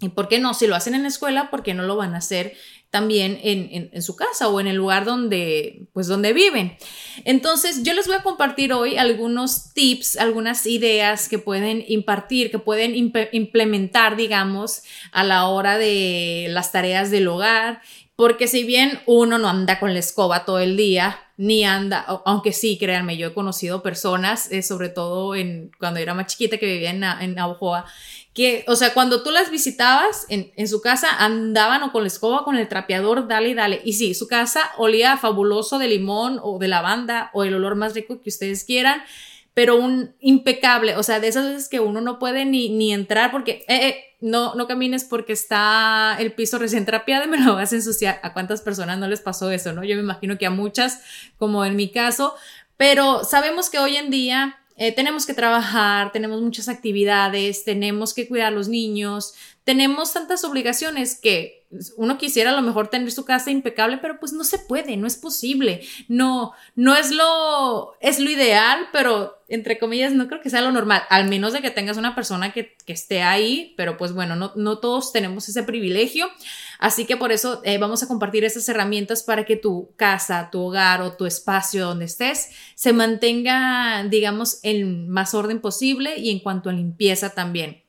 ¿Y 0.00 0.08
por 0.08 0.28
qué 0.28 0.38
no? 0.38 0.54
Si 0.54 0.66
lo 0.66 0.74
hacen 0.74 0.94
en 0.94 1.02
la 1.02 1.08
escuela, 1.08 1.50
¿por 1.50 1.62
qué 1.62 1.74
no 1.74 1.82
lo 1.82 1.96
van 1.96 2.14
a 2.14 2.18
hacer 2.18 2.56
también 2.88 3.38
en, 3.42 4.02
su 4.02 4.16
casa 4.16 4.48
o 4.48 4.58
en 4.58 4.66
el 4.66 4.76
lugar 4.76 5.04
donde, 5.04 5.86
pues, 5.92 6.06
donde 6.06 6.32
viven? 6.32 6.78
Entonces, 7.26 7.82
yo 7.82 7.92
les 7.92 8.06
voy 8.06 8.16
a 8.16 8.22
compartir 8.22 8.72
hoy 8.72 8.96
algunos 8.96 9.74
tips, 9.74 10.16
algunas 10.16 10.64
ideas 10.64 11.28
que 11.28 11.38
pueden 11.38 11.84
impartir, 11.86 12.50
que 12.50 12.58
pueden 12.58 12.94
implementar, 12.94 14.16
digamos, 14.16 14.82
a 15.12 15.22
la 15.22 15.46
hora 15.46 15.76
de 15.76 16.46
las 16.48 16.72
tareas 16.72 17.10
del 17.10 17.28
hogar 17.28 17.82
porque 18.20 18.48
si 18.48 18.64
bien 18.64 19.00
uno 19.06 19.38
no 19.38 19.48
anda 19.48 19.80
con 19.80 19.94
la 19.94 19.98
escoba 19.98 20.44
todo 20.44 20.58
el 20.58 20.76
día, 20.76 21.18
ni 21.40 21.64
anda, 21.64 22.04
aunque 22.26 22.52
sí, 22.52 22.76
créanme, 22.76 23.16
yo 23.16 23.28
he 23.28 23.32
conocido 23.32 23.82
personas, 23.82 24.52
eh, 24.52 24.62
sobre 24.62 24.90
todo 24.90 25.34
en, 25.34 25.72
cuando 25.78 25.98
era 25.98 26.12
más 26.12 26.26
chiquita 26.26 26.58
que 26.58 26.66
vivía 26.66 26.90
en, 26.90 27.02
en 27.02 27.34
que, 28.34 28.62
o 28.68 28.76
sea, 28.76 28.92
cuando 28.92 29.22
tú 29.22 29.30
las 29.30 29.50
visitabas 29.50 30.26
en, 30.28 30.52
en, 30.56 30.68
su 30.68 30.82
casa, 30.82 31.08
andaban 31.18 31.82
o 31.82 31.92
con 31.92 32.02
la 32.02 32.08
escoba, 32.08 32.44
con 32.44 32.56
el 32.56 32.68
trapeador, 32.68 33.26
dale 33.26 33.48
y 33.48 33.54
dale. 33.54 33.80
Y 33.86 33.94
sí, 33.94 34.12
su 34.12 34.28
casa 34.28 34.70
olía 34.76 35.16
fabuloso 35.16 35.78
de 35.78 35.88
limón 35.88 36.38
o 36.42 36.58
de 36.58 36.68
lavanda 36.68 37.30
o 37.32 37.42
el 37.42 37.54
olor 37.54 37.74
más 37.74 37.94
rico 37.94 38.20
que 38.20 38.28
ustedes 38.28 38.64
quieran 38.64 39.02
pero 39.60 39.76
un 39.76 40.14
impecable, 40.20 40.96
o 40.96 41.02
sea, 41.02 41.20
de 41.20 41.28
esas 41.28 41.44
veces 41.44 41.68
que 41.68 41.80
uno 41.80 42.00
no 42.00 42.18
puede 42.18 42.46
ni, 42.46 42.70
ni 42.70 42.94
entrar 42.94 43.30
porque, 43.30 43.62
eh, 43.68 43.88
eh, 43.88 44.04
no, 44.22 44.54
no 44.54 44.66
camines 44.66 45.04
porque 45.04 45.34
está 45.34 46.16
el 46.18 46.32
piso 46.32 46.58
recién 46.58 46.86
trapeado 46.86 47.26
y 47.26 47.28
me 47.28 47.38
lo 47.38 47.56
vas 47.56 47.70
a 47.74 47.76
ensuciar. 47.76 48.20
¿A 48.22 48.32
cuántas 48.32 48.62
personas 48.62 48.98
no 48.98 49.06
les 49.06 49.20
pasó 49.20 49.50
eso, 49.50 49.74
no? 49.74 49.84
Yo 49.84 49.96
me 49.96 50.00
imagino 50.00 50.38
que 50.38 50.46
a 50.46 50.50
muchas, 50.50 51.02
como 51.36 51.66
en 51.66 51.76
mi 51.76 51.90
caso, 51.90 52.34
pero 52.78 53.22
sabemos 53.22 53.68
que 53.68 53.78
hoy 53.78 53.96
en 53.96 54.08
día 54.08 54.56
eh, 54.78 54.92
tenemos 54.92 55.26
que 55.26 55.34
trabajar, 55.34 56.10
tenemos 56.10 56.40
muchas 56.40 56.70
actividades, 56.70 57.62
tenemos 57.62 58.14
que 58.14 58.28
cuidar 58.28 58.46
a 58.46 58.52
los 58.52 58.68
niños, 58.68 59.34
tenemos 59.64 60.14
tantas 60.14 60.42
obligaciones 60.42 61.20
que 61.20 61.59
uno 61.96 62.18
quisiera 62.18 62.50
a 62.50 62.56
lo 62.56 62.62
mejor 62.62 62.88
tener 62.88 63.12
su 63.12 63.24
casa 63.24 63.50
impecable, 63.50 63.98
pero 63.98 64.18
pues 64.18 64.32
no 64.32 64.42
se 64.42 64.58
puede, 64.58 64.96
no 64.96 65.06
es 65.06 65.16
posible, 65.16 65.86
no, 66.08 66.52
no 66.74 66.96
es 66.96 67.12
lo, 67.12 67.94
es 68.00 68.18
lo 68.18 68.28
ideal, 68.28 68.88
pero 68.92 69.38
entre 69.48 69.78
comillas 69.78 70.12
no 70.12 70.26
creo 70.26 70.40
que 70.40 70.50
sea 70.50 70.62
lo 70.62 70.72
normal, 70.72 71.02
al 71.10 71.28
menos 71.28 71.52
de 71.52 71.62
que 71.62 71.70
tengas 71.70 71.96
una 71.96 72.14
persona 72.14 72.52
que, 72.52 72.76
esté 72.86 73.22
ahí, 73.22 73.72
pero 73.76 73.96
pues 73.96 74.12
bueno, 74.12 74.34
no, 74.34 74.50
no 74.56 74.78
todos 74.78 75.12
tenemos 75.12 75.48
ese 75.48 75.62
privilegio, 75.62 76.28
así 76.80 77.04
que 77.04 77.16
por 77.16 77.30
eso 77.30 77.60
eh, 77.62 77.78
vamos 77.78 78.02
a 78.02 78.08
compartir 78.08 78.44
esas 78.44 78.68
herramientas 78.68 79.22
para 79.22 79.44
que 79.44 79.54
tu 79.54 79.92
casa, 79.94 80.48
tu 80.50 80.60
hogar 80.60 81.00
o 81.00 81.12
tu 81.12 81.24
espacio 81.24 81.86
donde 81.86 82.06
estés 82.06 82.50
se 82.74 82.92
mantenga, 82.92 84.04
digamos, 84.10 84.58
en 84.64 85.08
más 85.08 85.34
orden 85.34 85.60
posible 85.60 86.18
y 86.18 86.30
en 86.30 86.40
cuanto 86.40 86.68
a 86.68 86.72
limpieza 86.72 87.30
también 87.30 87.84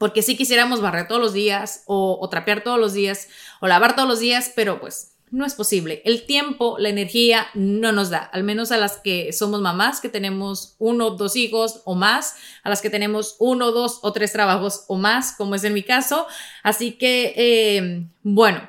porque 0.00 0.22
sí 0.22 0.34
quisiéramos 0.34 0.80
barrer 0.80 1.06
todos 1.08 1.20
los 1.20 1.34
días 1.34 1.82
o, 1.84 2.26
trapear 2.30 2.64
todos 2.64 2.80
los 2.80 2.94
días 2.94 3.28
o 3.60 3.66
lavar 3.66 3.94
todos 3.94 4.08
los 4.08 4.18
días, 4.18 4.50
pero 4.56 4.80
pues 4.80 5.12
no 5.30 5.44
es 5.44 5.52
posible. 5.52 6.00
El 6.06 6.24
tiempo, 6.24 6.76
la 6.78 6.88
energía 6.88 7.48
no 7.52 7.92
nos 7.92 8.08
da, 8.08 8.20
al 8.20 8.42
menos 8.42 8.72
a 8.72 8.78
las 8.78 8.96
que 8.96 9.30
somos 9.34 9.60
mamás, 9.60 10.00
que 10.00 10.08
tenemos 10.08 10.74
uno, 10.78 11.10
dos 11.10 11.36
hijos 11.36 11.82
o 11.84 11.94
más, 11.96 12.36
a 12.62 12.70
las 12.70 12.80
que 12.80 12.88
tenemos 12.88 13.36
uno, 13.40 13.72
dos 13.72 13.98
o 14.00 14.10
tres 14.14 14.32
trabajos 14.32 14.86
o 14.88 14.96
más, 14.96 15.32
como 15.32 15.54
es 15.54 15.64
en 15.64 15.74
mi 15.74 15.82
caso. 15.82 16.26
Así 16.62 16.92
que, 16.92 17.34
eh, 17.36 18.06
bueno, 18.22 18.66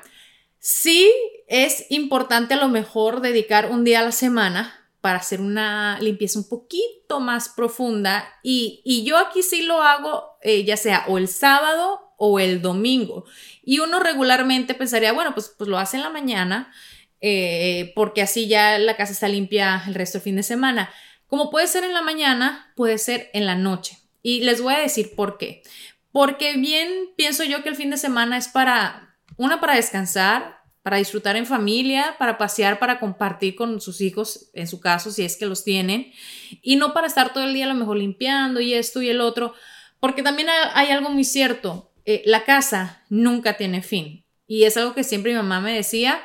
sí 0.58 1.10
es 1.46 1.86
importante 1.88 2.52
a 2.52 2.58
lo 2.58 2.68
mejor 2.68 3.22
dedicar 3.22 3.70
un 3.70 3.84
día 3.84 4.00
a 4.00 4.04
la 4.04 4.12
semana 4.12 4.82
para 5.00 5.18
hacer 5.18 5.40
una 5.40 5.98
limpieza 6.00 6.38
un 6.38 6.48
poquito 6.48 7.20
más 7.20 7.48
profunda 7.48 8.24
y, 8.42 9.02
yo 9.04 9.18
aquí 9.18 9.42
sí 9.42 9.62
lo 9.62 9.82
hago 9.82 10.31
eh, 10.42 10.64
ya 10.64 10.76
sea 10.76 11.04
o 11.08 11.18
el 11.18 11.28
sábado 11.28 12.14
o 12.16 12.40
el 12.40 12.62
domingo. 12.62 13.24
Y 13.62 13.78
uno 13.78 14.00
regularmente 14.00 14.74
pensaría 14.74 15.12
bueno 15.12 15.34
pues, 15.34 15.54
pues 15.56 15.68
lo 15.68 15.78
hace 15.78 15.96
en 15.96 16.02
la 16.02 16.10
mañana 16.10 16.72
eh, 17.20 17.92
porque 17.94 18.22
así 18.22 18.48
ya 18.48 18.78
la 18.78 18.96
casa 18.96 19.12
está 19.12 19.28
limpia 19.28 19.82
el 19.86 19.94
resto 19.94 20.18
del 20.18 20.24
fin 20.24 20.36
de 20.36 20.42
semana. 20.42 20.90
Como 21.26 21.50
puede 21.50 21.66
ser 21.66 21.84
en 21.84 21.94
la 21.94 22.02
mañana 22.02 22.72
puede 22.76 22.98
ser 22.98 23.30
en 23.32 23.46
la 23.46 23.54
noche. 23.54 23.98
Y 24.22 24.40
les 24.42 24.60
voy 24.60 24.74
a 24.74 24.78
decir 24.78 25.14
por 25.16 25.38
qué. 25.38 25.62
Porque 26.10 26.56
bien 26.56 26.88
pienso 27.16 27.44
yo 27.44 27.62
que 27.62 27.68
el 27.68 27.76
fin 27.76 27.90
de 27.90 27.96
semana 27.96 28.36
es 28.36 28.48
para 28.48 29.16
una 29.36 29.60
para 29.60 29.76
descansar 29.76 30.62
para 30.82 30.96
disfrutar 30.96 31.36
en 31.36 31.46
familia, 31.46 32.16
para 32.18 32.38
pasear, 32.38 32.78
para 32.78 32.98
compartir 32.98 33.54
con 33.54 33.80
sus 33.80 34.00
hijos, 34.00 34.50
en 34.52 34.66
su 34.66 34.80
caso, 34.80 35.12
si 35.12 35.24
es 35.24 35.36
que 35.36 35.46
los 35.46 35.62
tienen, 35.62 36.12
y 36.60 36.76
no 36.76 36.92
para 36.92 37.06
estar 37.06 37.32
todo 37.32 37.44
el 37.44 37.54
día 37.54 37.66
a 37.66 37.68
lo 37.68 37.74
mejor 37.74 37.96
limpiando 37.96 38.60
y 38.60 38.74
esto 38.74 39.00
y 39.00 39.08
el 39.08 39.20
otro, 39.20 39.54
porque 40.02 40.24
también 40.24 40.48
hay 40.74 40.90
algo 40.90 41.10
muy 41.10 41.22
cierto, 41.22 41.92
eh, 42.04 42.22
la 42.24 42.44
casa 42.44 43.04
nunca 43.08 43.56
tiene 43.56 43.82
fin, 43.82 44.26
y 44.48 44.64
es 44.64 44.76
algo 44.76 44.94
que 44.94 45.04
siempre 45.04 45.30
mi 45.30 45.36
mamá 45.36 45.60
me 45.60 45.72
decía, 45.72 46.20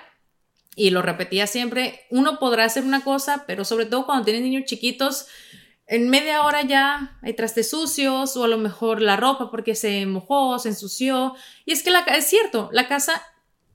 y 0.76 0.90
lo 0.90 1.04
repetía 1.04 1.46
siempre, 1.46 2.02
uno 2.10 2.40
podrá 2.40 2.66
hacer 2.66 2.84
una 2.84 3.04
cosa, 3.04 3.44
pero 3.46 3.66
sobre 3.66 3.86
todo 3.86 4.08
cuando 4.08 4.26
tienes 4.26 4.42
niños 4.42 4.66
chiquitos, 4.66 5.28
en 5.86 6.10
media 6.10 6.42
hora 6.44 6.64
ya 6.64 7.20
hay 7.22 7.34
trastes 7.34 7.70
sucios 7.70 8.36
o 8.36 8.46
a 8.46 8.48
lo 8.48 8.58
mejor 8.58 9.00
la 9.00 9.16
ropa 9.16 9.52
porque 9.52 9.76
se 9.76 10.08
mojó, 10.08 10.58
se 10.58 10.70
ensució. 10.70 11.36
Y 11.64 11.72
es 11.72 11.84
que 11.84 11.92
la, 11.92 12.00
es 12.00 12.26
cierto, 12.26 12.70
la 12.74 12.88
casa 12.88 13.24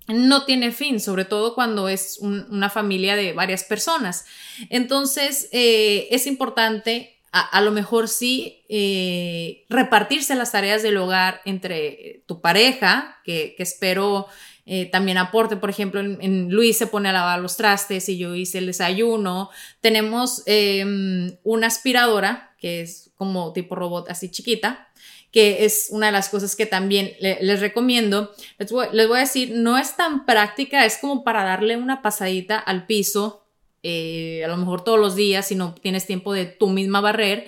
no 0.09 0.45
tiene 0.45 0.73
fin, 0.73 0.99
sobre 0.99 1.25
todo 1.25 1.55
cuando 1.55 1.89
es 1.89 2.19
una 2.21 2.71
familia 2.71 3.15
de 3.15 3.33
varias 3.33 3.63
personas. 3.63 4.27
Entonces, 4.69 5.49
eh, 5.53 6.09
es 6.11 6.27
importante, 6.27 7.22
a, 7.33 7.63
lo 7.63 7.73
mejor 7.73 8.09
sí, 8.09 8.63
eh, 8.69 9.65
repartirse 9.71 10.35
las 10.35 10.53
tareas 10.53 10.83
del 10.83 10.99
hogar 10.99 11.41
entre 11.47 12.23
tu 12.27 12.43
pareja, 12.43 13.21
que, 13.25 13.55
espero 13.59 14.27
eh, 14.67 14.87
también 14.87 15.17
aporte, 15.17 15.57
por 15.57 15.71
ejemplo, 15.71 16.01
en, 16.01 16.51
Luis 16.51 16.77
se 16.77 16.87
pone 16.87 17.09
a 17.09 17.13
lavar 17.13 17.41
los 17.41 17.57
trastes 17.57 18.09
y 18.11 18.19
yo 18.19 18.35
hice 18.35 18.59
el 18.59 18.67
desayuno. 18.67 19.49
Tenemos 19.81 20.43
em, 20.45 21.37
una 21.43 21.69
aspiradora, 21.69 22.55
que 22.59 22.83
es 22.83 23.11
como 23.17 23.55
tipo 23.55 23.77
robot 23.77 24.11
así 24.11 24.31
chiquita, 24.31 24.93
que 25.31 25.65
es 25.65 25.89
una 25.91 26.07
de 26.07 26.13
las 26.13 26.29
cosas 26.29 26.55
que 26.55 26.67
también 26.67 27.13
les 27.19 27.61
recomiendo. 27.61 28.31
Les 28.59 28.71
voy, 28.71 29.17
a 29.17 29.21
decir, 29.21 29.53
no 29.55 29.79
es 29.79 29.97
tan 29.97 30.27
práctica, 30.27 30.85
es 30.85 30.99
como 30.99 31.25
para 31.25 31.45
darle 31.45 31.79
una 31.79 32.03
pasadita 32.03 32.59
al 32.59 32.87
piso, 32.87 33.42
eh, 33.83 34.43
a 34.45 34.49
lo 34.49 34.57
mejor 34.57 34.85
todos 34.85 34.99
los 34.99 35.17
días, 35.17 35.49
si 35.49 35.55
no 35.55 35.75
tienes 35.75 36.07
tiempo 36.07 36.33
de 36.33 36.47
tú 36.47 36.69
misma 36.69 37.01
barrer, 37.01 37.47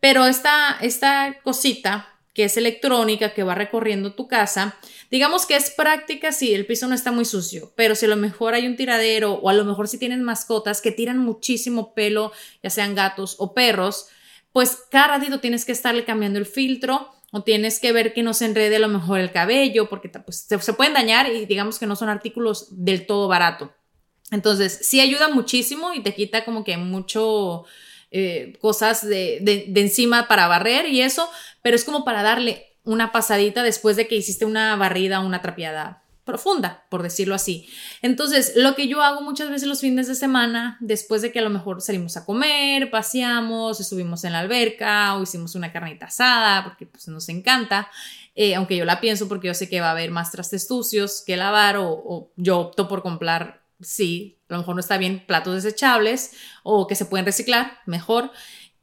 pero 0.00 0.26
esta, 0.26 0.76
esta 0.80 1.38
cosita 1.42 2.10
que 2.34 2.44
es 2.44 2.56
electrónica, 2.56 3.32
que 3.32 3.44
va 3.44 3.54
recorriendo 3.54 4.14
tu 4.14 4.26
casa, 4.26 4.76
digamos 5.10 5.46
que 5.46 5.54
es 5.54 5.70
práctica 5.70 6.32
si 6.32 6.52
el 6.52 6.66
piso 6.66 6.88
no 6.88 6.94
está 6.94 7.12
muy 7.12 7.24
sucio, 7.24 7.72
pero 7.76 7.94
si 7.94 8.06
a 8.06 8.08
lo 8.08 8.16
mejor 8.16 8.54
hay 8.54 8.66
un 8.66 8.76
tiradero 8.76 9.34
o 9.34 9.48
a 9.48 9.54
lo 9.54 9.64
mejor 9.64 9.86
si 9.86 9.98
tienes 9.98 10.18
mascotas 10.18 10.80
que 10.80 10.90
tiran 10.90 11.18
muchísimo 11.18 11.94
pelo, 11.94 12.32
ya 12.62 12.70
sean 12.70 12.96
gatos 12.96 13.36
o 13.38 13.54
perros, 13.54 14.08
pues 14.52 14.78
cada 14.90 15.18
ratito 15.18 15.40
tienes 15.40 15.64
que 15.64 15.72
estarle 15.72 16.04
cambiando 16.04 16.38
el 16.40 16.46
filtro 16.46 17.12
o 17.30 17.42
tienes 17.42 17.80
que 17.80 17.92
ver 17.92 18.14
que 18.14 18.22
no 18.22 18.34
se 18.34 18.46
enrede 18.46 18.76
a 18.76 18.80
lo 18.80 18.88
mejor 18.88 19.18
el 19.18 19.32
cabello, 19.32 19.88
porque 19.88 20.08
pues, 20.08 20.46
se, 20.48 20.72
pueden 20.72 20.94
dañar 20.94 21.28
y 21.32 21.46
digamos 21.46 21.78
que 21.80 21.86
no 21.86 21.96
son 21.96 22.08
artículos 22.08 22.68
del 22.70 23.06
todo 23.06 23.26
barato. 23.26 23.72
Entonces, 24.30 24.78
sí 24.82 25.00
ayuda 25.00 25.28
muchísimo 25.28 25.92
y 25.94 26.02
te 26.02 26.14
quita 26.14 26.44
como 26.44 26.64
que 26.64 26.76
mucho 26.76 27.64
eh, 28.10 28.56
cosas 28.60 29.06
de, 29.06 29.38
de 29.40 29.80
encima 29.80 30.28
para 30.28 30.48
barrer 30.48 30.88
y 30.88 31.02
eso, 31.02 31.28
pero 31.62 31.76
es 31.76 31.84
como 31.84 32.04
para 32.04 32.22
darle 32.22 32.74
una 32.84 33.12
pasadita 33.12 33.62
después 33.62 33.96
de 33.96 34.06
que 34.06 34.16
hiciste 34.16 34.44
una 34.44 34.76
barrida 34.76 35.20
o 35.20 35.26
una 35.26 35.40
trapeada 35.40 36.04
profunda, 36.24 36.84
por 36.88 37.02
decirlo 37.02 37.34
así. 37.34 37.68
Entonces, 38.02 38.54
lo 38.56 38.74
que 38.74 38.88
yo 38.88 39.02
hago 39.02 39.20
muchas 39.20 39.50
veces 39.50 39.68
los 39.68 39.80
fines 39.80 40.08
de 40.08 40.14
semana, 40.14 40.78
después 40.80 41.22
de 41.22 41.32
que 41.32 41.38
a 41.38 41.42
lo 41.42 41.50
mejor 41.50 41.82
salimos 41.82 42.16
a 42.16 42.24
comer, 42.24 42.90
paseamos, 42.90 43.78
estuvimos 43.80 44.24
en 44.24 44.32
la 44.32 44.40
alberca 44.40 45.16
o 45.16 45.22
hicimos 45.22 45.54
una 45.54 45.72
carnita 45.72 46.06
asada, 46.06 46.64
porque 46.64 46.86
pues 46.86 47.08
nos 47.08 47.28
encanta, 47.28 47.90
eh, 48.34 48.54
aunque 48.54 48.76
yo 48.76 48.84
la 48.84 49.00
pienso 49.00 49.28
porque 49.28 49.48
yo 49.48 49.54
sé 49.54 49.68
que 49.68 49.80
va 49.80 49.88
a 49.88 49.92
haber 49.92 50.10
más 50.10 50.30
trastes 50.32 50.66
sucios 50.66 51.22
que 51.26 51.36
lavar 51.36 51.76
o, 51.76 51.90
o 51.90 52.30
yo 52.36 52.58
opto 52.58 52.88
por 52.88 53.02
comprar, 53.02 53.63
sí, 53.80 54.38
a 54.48 54.54
lo 54.54 54.58
mejor 54.60 54.74
no 54.76 54.80
está 54.80 54.98
bien, 54.98 55.24
platos 55.26 55.54
desechables 55.62 56.32
o 56.62 56.86
que 56.86 56.94
se 56.94 57.06
pueden 57.06 57.26
reciclar, 57.26 57.78
mejor. 57.86 58.30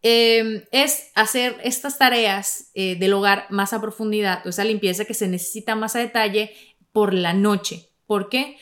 eh, 0.03 0.67
es 0.71 1.11
hacer 1.15 1.57
estas 1.63 1.97
tareas 1.99 2.71
eh, 2.73 2.95
del 2.97 3.13
hogar 3.13 3.45
más 3.49 3.73
a 3.73 3.81
profundidad, 3.81 4.45
o 4.45 4.49
esa 4.49 4.63
limpieza 4.63 5.05
que 5.05 5.13
se 5.13 5.27
necesita 5.27 5.75
más 5.75 5.95
a 5.95 5.99
detalle 5.99 6.53
por 6.91 7.13
la 7.13 7.33
noche. 7.33 7.89
¿Por 8.07 8.29
qué? 8.29 8.57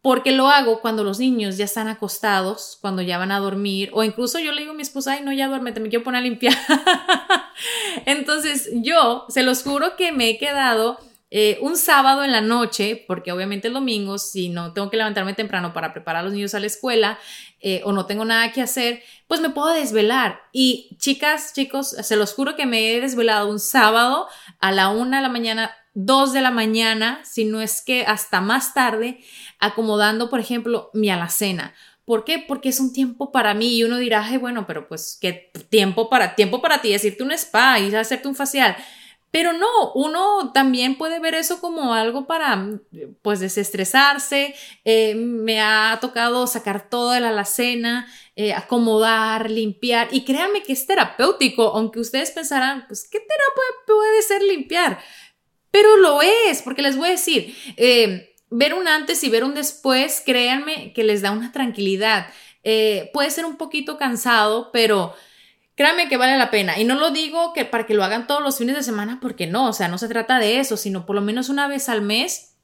Porque 0.00 0.32
lo 0.32 0.48
hago 0.48 0.80
cuando 0.80 1.04
los 1.04 1.18
niños 1.18 1.56
ya 1.56 1.64
están 1.64 1.88
acostados, 1.88 2.78
cuando 2.80 3.02
ya 3.02 3.18
van 3.18 3.32
a 3.32 3.40
dormir, 3.40 3.90
o 3.92 4.04
incluso 4.04 4.38
yo 4.38 4.52
le 4.52 4.60
digo 4.62 4.72
a 4.72 4.76
mi 4.76 4.82
esposa, 4.82 5.14
ay, 5.14 5.22
no, 5.24 5.32
ya 5.32 5.48
duérmete, 5.48 5.80
me 5.80 5.88
quiero 5.88 6.04
poner 6.04 6.20
a 6.20 6.22
limpiar. 6.22 6.54
Entonces 8.06 8.70
yo, 8.74 9.26
se 9.28 9.42
los 9.42 9.62
juro 9.62 9.96
que 9.96 10.12
me 10.12 10.30
he 10.30 10.38
quedado 10.38 10.98
eh, 11.30 11.58
un 11.60 11.76
sábado 11.76 12.24
en 12.24 12.32
la 12.32 12.40
noche, 12.40 13.04
porque 13.06 13.32
obviamente 13.32 13.68
el 13.68 13.74
domingo, 13.74 14.16
si 14.16 14.48
no 14.48 14.72
tengo 14.72 14.88
que 14.88 14.96
levantarme 14.96 15.34
temprano 15.34 15.74
para 15.74 15.92
preparar 15.92 16.20
a 16.20 16.24
los 16.24 16.32
niños 16.32 16.54
a 16.54 16.60
la 16.60 16.66
escuela 16.66 17.18
eh, 17.60 17.82
o 17.84 17.92
no 17.92 18.06
tengo 18.06 18.24
nada 18.24 18.50
que 18.52 18.62
hacer, 18.62 19.02
pues 19.26 19.40
me 19.40 19.50
puedo 19.50 19.68
desvelar. 19.68 20.40
Y 20.52 20.96
chicas, 20.98 21.52
chicos, 21.54 21.90
se 21.90 22.16
los 22.16 22.32
juro 22.32 22.56
que 22.56 22.64
me 22.64 22.94
he 22.94 23.00
desvelado 23.00 23.50
un 23.50 23.60
sábado 23.60 24.26
a 24.58 24.72
la 24.72 24.88
una 24.88 25.18
de 25.18 25.22
la 25.22 25.28
mañana, 25.28 25.70
dos 25.92 26.32
de 26.32 26.40
la 26.40 26.50
mañana, 26.50 27.20
si 27.24 27.44
no 27.44 27.60
es 27.60 27.82
que 27.82 28.06
hasta 28.06 28.40
más 28.40 28.72
tarde, 28.72 29.20
acomodando, 29.58 30.30
por 30.30 30.40
ejemplo, 30.40 30.90
mi 30.94 31.10
alacena. 31.10 31.74
¿Por 32.06 32.24
qué? 32.24 32.38
Porque 32.38 32.70
es 32.70 32.80
un 32.80 32.94
tiempo 32.94 33.32
para 33.32 33.52
mí 33.52 33.76
y 33.76 33.84
uno 33.84 33.98
dirá, 33.98 34.24
ay, 34.24 34.38
bueno, 34.38 34.66
pero 34.66 34.88
pues 34.88 35.18
qué 35.20 35.52
tiempo 35.68 36.08
para 36.08 36.36
tiempo 36.36 36.62
para 36.62 36.80
ti, 36.80 36.90
decirte 36.90 37.22
un 37.22 37.32
spa 37.32 37.78
y 37.80 37.94
hacerte 37.94 38.28
un 38.28 38.34
facial. 38.34 38.78
Pero 39.30 39.52
no, 39.52 39.92
uno 39.94 40.52
también 40.52 40.96
puede 40.96 41.20
ver 41.20 41.34
eso 41.34 41.60
como 41.60 41.92
algo 41.92 42.26
para, 42.26 42.80
pues, 43.20 43.40
desestresarse. 43.40 44.54
Eh, 44.84 45.14
me 45.14 45.60
ha 45.60 45.98
tocado 46.00 46.46
sacar 46.46 46.88
toda 46.88 47.20
la 47.20 47.28
alacena, 47.28 48.10
eh, 48.36 48.54
acomodar, 48.54 49.50
limpiar. 49.50 50.08
Y 50.12 50.24
créanme 50.24 50.62
que 50.62 50.72
es 50.72 50.86
terapéutico, 50.86 51.62
aunque 51.74 52.00
ustedes 52.00 52.30
pensarán, 52.30 52.86
pues, 52.86 53.06
¿qué 53.10 53.18
terapia 53.20 53.62
puede 53.86 54.22
ser 54.22 54.42
limpiar? 54.42 54.98
Pero 55.70 55.96
lo 55.98 56.22
es, 56.22 56.62
porque 56.62 56.80
les 56.82 56.96
voy 56.96 57.08
a 57.08 57.12
decir, 57.12 57.54
eh, 57.76 58.34
ver 58.50 58.72
un 58.72 58.88
antes 58.88 59.22
y 59.24 59.28
ver 59.28 59.44
un 59.44 59.54
después, 59.54 60.22
créanme 60.24 60.94
que 60.94 61.04
les 61.04 61.20
da 61.20 61.32
una 61.32 61.52
tranquilidad. 61.52 62.28
puede 63.12 63.30
ser 63.30 63.46
un 63.46 63.56
poquito 63.56 63.96
cansado, 63.96 64.70
pero 64.72 65.14
Créanme 65.78 66.08
que 66.08 66.16
vale 66.16 66.36
la 66.36 66.50
pena. 66.50 66.76
Y 66.76 66.82
no 66.82 66.96
lo 66.96 67.12
digo 67.12 67.52
que 67.52 67.64
para 67.64 67.86
que 67.86 67.94
lo 67.94 68.02
hagan 68.02 68.26
todos 68.26 68.42
los 68.42 68.58
fines 68.58 68.74
de 68.74 68.82
semana, 68.82 69.20
porque 69.22 69.46
no, 69.46 69.68
o 69.68 69.72
sea, 69.72 69.86
no 69.86 69.96
se 69.96 70.08
trata 70.08 70.40
de 70.40 70.58
eso, 70.58 70.76
sino 70.76 71.06
por 71.06 71.14
lo 71.14 71.22
menos 71.22 71.50
una 71.50 71.68
vez 71.68 71.88
al 71.88 72.02
mes 72.02 72.56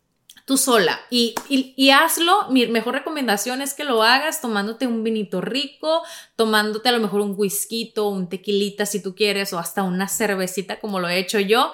tú 0.47 0.57
sola. 0.57 1.01
Y, 1.11 1.35
y, 1.49 1.91
hazlo, 1.91 2.51
mi 2.51 2.67
mejor 2.67 2.95
recomendación 2.95 3.63
es 3.63 3.73
que 3.73 3.85
lo 3.85 4.03
hagas 4.03 4.41
tomándote 4.41 4.89
un 4.89 5.05
vinito 5.05 5.41
rico, 5.41 6.03
tomándote 6.35 6.89
a 6.89 6.93
lo 6.93 7.01
mejor 7.01 7.21
un 7.21 7.35
whisky, 7.37 7.95
un 7.97 8.29
tequilita 8.29 8.85
si 8.85 9.01
tú 9.01 9.15
quieres, 9.15 9.53
o 9.53 9.59
hasta 9.59 9.85
una 9.85 10.09
cervecita 10.09 10.81
como 10.81 10.99
lo 10.99 11.09
he 11.09 11.19
hecho 11.19 11.39
yo. 11.39 11.73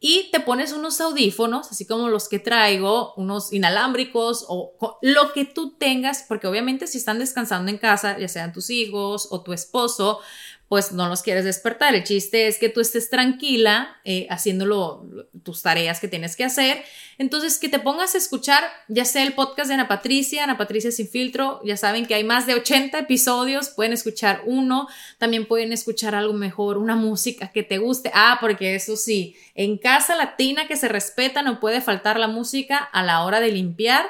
Y 0.00 0.30
te 0.32 0.40
pones 0.40 0.72
unos 0.72 1.00
audífonos, 1.00 1.70
así 1.70 1.86
como 1.86 2.08
los 2.08 2.28
que 2.28 2.38
traigo, 2.38 3.12
unos 3.16 3.52
inalámbricos 3.52 4.46
o 4.48 4.74
lo 5.02 5.32
que 5.32 5.44
tú 5.44 5.76
tengas, 5.76 6.24
porque 6.26 6.48
obviamente 6.48 6.86
si 6.86 6.98
están 6.98 7.18
descansando 7.18 7.70
en 7.70 7.78
casa, 7.78 8.18
ya 8.18 8.26
sean 8.26 8.52
tus 8.52 8.70
hijos 8.70 9.28
o 9.30 9.42
tu 9.42 9.52
esposo, 9.52 10.20
pues 10.68 10.92
no 10.92 11.08
los 11.08 11.22
quieres 11.22 11.44
despertar. 11.44 11.94
El 11.94 12.04
chiste 12.04 12.46
es 12.46 12.58
que 12.58 12.68
tú 12.68 12.80
estés 12.80 13.08
tranquila 13.08 13.96
eh, 14.04 14.26
haciéndolo 14.30 15.06
tus 15.42 15.62
tareas 15.62 15.98
que 15.98 16.08
tienes 16.08 16.36
que 16.36 16.44
hacer. 16.44 16.84
Entonces, 17.16 17.58
que 17.58 17.68
te 17.68 17.80
pongas 17.80 18.14
a 18.14 18.18
escuchar, 18.18 18.62
ya 18.86 19.04
sea 19.04 19.24
el 19.24 19.32
podcast 19.32 19.68
de 19.68 19.74
Ana 19.74 19.88
Patricia, 19.88 20.44
Ana 20.44 20.58
Patricia 20.58 20.92
sin 20.92 21.08
filtro, 21.08 21.60
ya 21.64 21.76
saben 21.76 22.06
que 22.06 22.14
hay 22.14 22.22
más 22.22 22.46
de 22.46 22.54
80 22.54 22.98
episodios, 22.98 23.70
pueden 23.70 23.92
escuchar 23.92 24.42
uno, 24.44 24.88
también 25.18 25.46
pueden 25.46 25.72
escuchar 25.72 26.14
algo 26.14 26.34
mejor, 26.34 26.78
una 26.78 26.94
música 26.94 27.50
que 27.50 27.62
te 27.62 27.78
guste. 27.78 28.10
Ah, 28.14 28.38
porque 28.40 28.74
eso 28.74 28.96
sí, 28.96 29.36
en 29.54 29.78
casa 29.78 30.16
latina 30.16 30.68
que 30.68 30.76
se 30.76 30.86
respeta 30.86 31.42
no 31.42 31.60
puede 31.60 31.80
faltar 31.80 32.20
la 32.20 32.28
música 32.28 32.76
a 32.76 33.02
la 33.02 33.24
hora 33.24 33.40
de 33.40 33.50
limpiar 33.50 34.06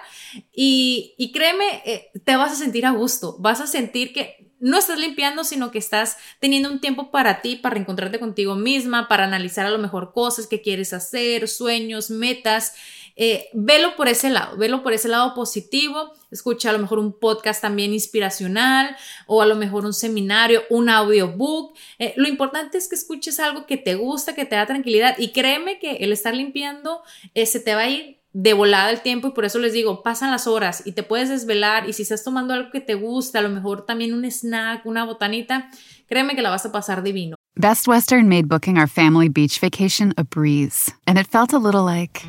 y, 0.52 1.14
y 1.16 1.32
créeme, 1.32 1.82
eh, 1.86 2.10
te 2.24 2.36
vas 2.36 2.52
a 2.52 2.56
sentir 2.56 2.84
a 2.84 2.90
gusto, 2.90 3.36
vas 3.38 3.60
a 3.60 3.66
sentir 3.66 4.12
que 4.12 4.37
no 4.60 4.78
estás 4.78 4.98
limpiando, 4.98 5.44
sino 5.44 5.70
que 5.70 5.78
estás 5.78 6.16
teniendo 6.40 6.70
un 6.70 6.80
tiempo 6.80 7.10
para 7.10 7.40
ti, 7.42 7.56
para 7.56 7.74
reencontrarte 7.74 8.18
contigo 8.18 8.54
misma, 8.54 9.08
para 9.08 9.24
analizar 9.24 9.66
a 9.66 9.70
lo 9.70 9.78
mejor 9.78 10.12
cosas 10.12 10.46
que 10.46 10.62
quieres 10.62 10.92
hacer, 10.92 11.48
sueños, 11.48 12.10
metas. 12.10 12.74
Eh, 13.20 13.48
velo 13.52 13.96
por 13.96 14.06
ese 14.06 14.30
lado, 14.30 14.56
velo 14.56 14.84
por 14.84 14.92
ese 14.92 15.08
lado 15.08 15.34
positivo. 15.34 16.12
Escucha 16.30 16.70
a 16.70 16.72
lo 16.72 16.78
mejor 16.78 17.00
un 17.00 17.12
podcast 17.12 17.60
también 17.60 17.92
inspiracional 17.92 18.96
o 19.26 19.42
a 19.42 19.46
lo 19.46 19.56
mejor 19.56 19.84
un 19.84 19.92
seminario, 19.92 20.62
un 20.70 20.88
audiobook. 20.88 21.76
Eh, 21.98 22.14
lo 22.16 22.28
importante 22.28 22.78
es 22.78 22.88
que 22.88 22.94
escuches 22.94 23.40
algo 23.40 23.66
que 23.66 23.76
te 23.76 23.96
gusta, 23.96 24.36
que 24.36 24.44
te 24.44 24.54
da 24.54 24.66
tranquilidad 24.66 25.16
y 25.18 25.32
créeme 25.32 25.80
que 25.80 25.96
el 25.96 26.12
estar 26.12 26.32
limpiando 26.32 27.02
eh, 27.34 27.46
se 27.46 27.58
te 27.58 27.74
va 27.74 27.82
a 27.82 27.88
ir 27.88 28.17
de 28.32 28.52
volada 28.52 28.90
el 28.90 29.00
tiempo 29.00 29.28
y 29.28 29.32
por 29.32 29.44
eso 29.44 29.58
les 29.58 29.72
digo, 29.72 30.02
pasan 30.02 30.30
las 30.30 30.46
horas 30.46 30.82
y 30.84 30.92
te 30.92 31.02
puedes 31.02 31.28
desvelar 31.28 31.88
y 31.88 31.92
si 31.92 32.02
estás 32.02 32.22
tomando 32.22 32.54
algo 32.54 32.70
que 32.70 32.80
te 32.80 32.94
gusta, 32.94 33.38
a 33.38 33.42
lo 33.42 33.48
mejor 33.48 33.86
también 33.86 34.12
un 34.14 34.24
snack, 34.24 34.84
una 34.86 35.04
botanita, 35.04 35.70
créeme 36.06 36.36
que 36.36 36.42
la 36.42 36.50
vas 36.50 36.66
a 36.66 36.72
pasar 36.72 37.02
divino. 37.02 37.36
Best 37.56 37.88
Western 37.88 38.28
made 38.28 38.48
booking 38.48 38.78
our 38.78 38.88
family 38.88 39.28
beach 39.28 39.58
vacation 39.60 40.14
a 40.16 40.24
breeze, 40.24 40.92
and 41.06 41.18
it 41.18 41.26
felt 41.26 41.52
a 41.52 41.58
little 41.58 41.84
like 41.84 42.22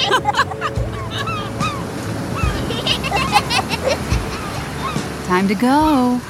Time 5.27 5.47
to 5.47 5.55
go. 5.55 6.21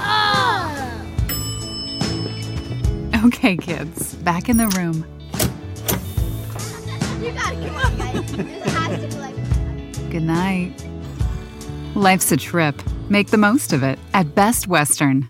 Okay, 3.26 3.58
kids, 3.58 4.16
back 4.16 4.50
in 4.50 4.58
the 4.58 4.68
room. 4.70 5.06
Good 10.10 10.24
night. 10.24 10.74
Life's 11.96 12.32
a 12.32 12.38
trip. 12.38 12.82
Make 13.10 13.30
the 13.30 13.38
most 13.38 13.74
of 13.74 13.84
it 13.84 14.00
at 14.14 14.34
Best 14.36 14.68
Western. 14.68 15.30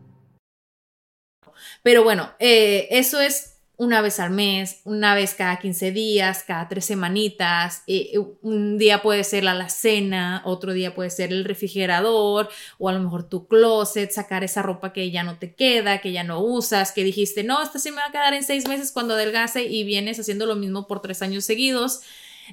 Pero 1.83 2.03
bueno, 2.03 2.31
eh, 2.39 2.87
eso 2.91 3.19
es 3.19 3.51
una 3.81 4.01
vez 4.01 4.19
al 4.19 4.29
mes, 4.29 4.81
una 4.83 5.15
vez 5.15 5.33
cada 5.33 5.57
15 5.57 5.91
días, 5.91 6.43
cada 6.45 6.69
tres 6.69 6.85
semanitas. 6.85 7.81
Eh, 7.87 8.13
un 8.43 8.77
día 8.77 9.01
puede 9.01 9.23
ser 9.23 9.43
la 9.43 9.53
alacena, 9.53 10.43
otro 10.45 10.73
día 10.73 10.93
puede 10.93 11.09
ser 11.09 11.31
el 11.31 11.45
refrigerador 11.45 12.47
o 12.77 12.89
a 12.89 12.93
lo 12.93 12.99
mejor 12.99 13.27
tu 13.27 13.47
closet, 13.47 14.11
sacar 14.11 14.43
esa 14.43 14.61
ropa 14.61 14.93
que 14.93 15.09
ya 15.09 15.23
no 15.23 15.39
te 15.39 15.55
queda, 15.55 15.99
que 15.99 16.11
ya 16.11 16.23
no 16.23 16.41
usas, 16.41 16.91
que 16.91 17.03
dijiste, 17.03 17.43
no, 17.43 17.63
esta 17.63 17.79
sí 17.79 17.89
me 17.89 17.97
va 17.97 18.05
a 18.09 18.11
quedar 18.11 18.35
en 18.35 18.43
seis 18.43 18.67
meses 18.67 18.91
cuando 18.91 19.15
adelgase 19.15 19.63
y 19.63 19.83
vienes 19.83 20.19
haciendo 20.19 20.45
lo 20.45 20.55
mismo 20.55 20.85
por 20.85 21.01
tres 21.01 21.23
años 21.23 21.43
seguidos. 21.43 22.01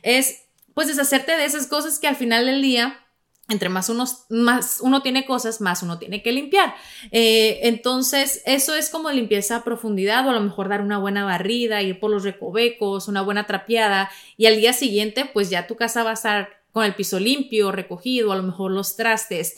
Es 0.02 0.44
pues 0.72 0.88
deshacerte 0.88 1.36
de 1.36 1.44
esas 1.44 1.66
cosas 1.66 1.98
que 1.98 2.08
al 2.08 2.16
final 2.16 2.46
del 2.46 2.62
día 2.62 3.04
entre 3.48 3.70
más, 3.70 3.90
más 4.28 4.78
uno 4.82 5.02
tiene 5.02 5.24
cosas, 5.24 5.60
más 5.60 5.82
uno 5.82 5.98
tiene 5.98 6.22
que 6.22 6.32
limpiar. 6.32 6.74
Eh, 7.10 7.60
entonces, 7.62 8.42
eso 8.44 8.74
es 8.74 8.90
como 8.90 9.10
limpieza 9.10 9.56
a 9.56 9.64
profundidad 9.64 10.26
o 10.26 10.30
a 10.30 10.34
lo 10.34 10.40
mejor 10.40 10.68
dar 10.68 10.82
una 10.82 10.98
buena 10.98 11.24
barrida, 11.24 11.82
ir 11.82 11.98
por 11.98 12.10
los 12.10 12.24
recovecos, 12.24 13.08
una 13.08 13.22
buena 13.22 13.46
trapeada 13.46 14.10
y 14.36 14.46
al 14.46 14.56
día 14.56 14.72
siguiente, 14.72 15.24
pues 15.24 15.48
ya 15.48 15.66
tu 15.66 15.76
casa 15.76 16.02
va 16.02 16.10
a 16.10 16.14
estar 16.14 16.58
con 16.72 16.84
el 16.84 16.94
piso 16.94 17.18
limpio, 17.18 17.72
recogido, 17.72 18.32
a 18.32 18.36
lo 18.36 18.42
mejor 18.42 18.70
los 18.70 18.96
trastes. 18.96 19.56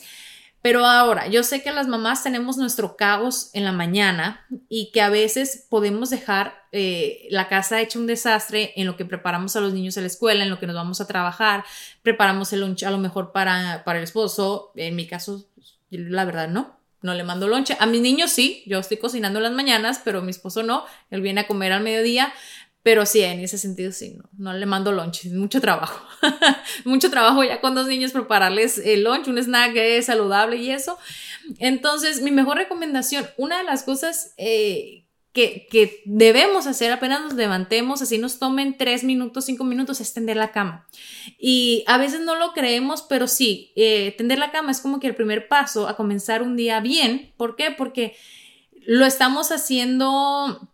Pero 0.61 0.85
ahora, 0.85 1.27
yo 1.27 1.43
sé 1.43 1.63
que 1.63 1.71
las 1.71 1.87
mamás 1.87 2.23
tenemos 2.23 2.57
nuestro 2.57 2.95
caos 2.95 3.49
en 3.53 3.63
la 3.63 3.71
mañana 3.71 4.45
y 4.69 4.91
que 4.91 5.01
a 5.01 5.09
veces 5.09 5.65
podemos 5.69 6.11
dejar 6.11 6.53
eh, 6.71 7.27
la 7.31 7.47
casa 7.47 7.81
hecha 7.81 7.97
un 7.97 8.05
desastre 8.05 8.73
en 8.75 8.85
lo 8.85 8.95
que 8.95 9.05
preparamos 9.05 9.55
a 9.55 9.61
los 9.61 9.73
niños 9.73 9.97
a 9.97 10.01
la 10.01 10.07
escuela, 10.07 10.43
en 10.43 10.51
lo 10.51 10.59
que 10.59 10.67
nos 10.67 10.75
vamos 10.75 11.01
a 11.01 11.07
trabajar, 11.07 11.65
preparamos 12.03 12.53
el 12.53 12.61
lunch 12.61 12.83
a 12.83 12.91
lo 12.91 12.99
mejor 12.99 13.31
para, 13.31 13.83
para 13.83 13.97
el 13.97 14.03
esposo. 14.03 14.71
En 14.75 14.95
mi 14.95 15.07
caso, 15.07 15.47
la 15.89 16.25
verdad, 16.25 16.47
no. 16.47 16.79
No 17.01 17.15
le 17.15 17.23
mando 17.23 17.47
lonche. 17.47 17.75
A 17.79 17.87
mis 17.87 18.01
niños 18.01 18.31
sí, 18.31 18.61
yo 18.67 18.77
estoy 18.77 18.97
cocinando 18.97 19.39
las 19.39 19.51
mañanas, 19.53 19.99
pero 20.05 20.21
mi 20.21 20.29
esposo 20.29 20.61
no. 20.61 20.85
Él 21.09 21.21
viene 21.21 21.41
a 21.41 21.47
comer 21.47 21.73
al 21.73 21.81
mediodía. 21.81 22.31
Pero 22.83 23.05
sí, 23.05 23.21
en 23.21 23.39
ese 23.39 23.59
sentido 23.59 23.91
sí, 23.91 24.15
no, 24.17 24.29
no 24.37 24.53
le 24.53 24.65
mando 24.65 24.91
lunch, 24.91 25.25
es 25.25 25.33
mucho 25.33 25.61
trabajo. 25.61 26.03
mucho 26.85 27.11
trabajo 27.11 27.43
ya 27.43 27.61
con 27.61 27.75
dos 27.75 27.87
niños 27.87 28.11
prepararles 28.11 28.79
el 28.79 29.03
lunch, 29.03 29.27
un 29.27 29.37
snack 29.37 29.75
es 29.75 30.07
saludable 30.07 30.57
y 30.57 30.71
eso. 30.71 30.97
Entonces, 31.59 32.21
mi 32.21 32.31
mejor 32.31 32.57
recomendación, 32.57 33.27
una 33.37 33.59
de 33.59 33.63
las 33.65 33.83
cosas 33.83 34.33
eh, 34.37 35.05
que, 35.31 35.67
que, 35.69 36.01
debemos 36.05 36.65
hacer 36.65 36.91
apenas 36.91 37.21
nos 37.21 37.35
levantemos, 37.35 38.01
así 38.01 38.17
nos 38.17 38.39
tomen 38.39 38.77
tres 38.77 39.03
minutos, 39.03 39.45
cinco 39.45 39.63
minutos, 39.63 40.01
es 40.01 40.13
tender 40.13 40.37
la 40.37 40.51
cama. 40.51 40.87
Y 41.37 41.83
a 41.85 41.99
veces 41.99 42.21
no 42.21 42.35
lo 42.35 42.53
creemos, 42.53 43.03
pero 43.03 43.27
sí, 43.27 43.71
eh, 43.75 44.15
tender 44.17 44.39
la 44.39 44.51
cama 44.51 44.71
es 44.71 44.81
como 44.81 44.99
que 44.99 45.07
el 45.07 45.15
primer 45.15 45.47
paso 45.47 45.87
a 45.87 45.95
comenzar 45.95 46.41
un 46.41 46.55
día 46.55 46.79
bien. 46.79 47.33
¿Por 47.37 47.55
qué? 47.55 47.69
Porque 47.69 48.15
lo 48.85 49.05
estamos 49.05 49.51
haciendo 49.51 50.70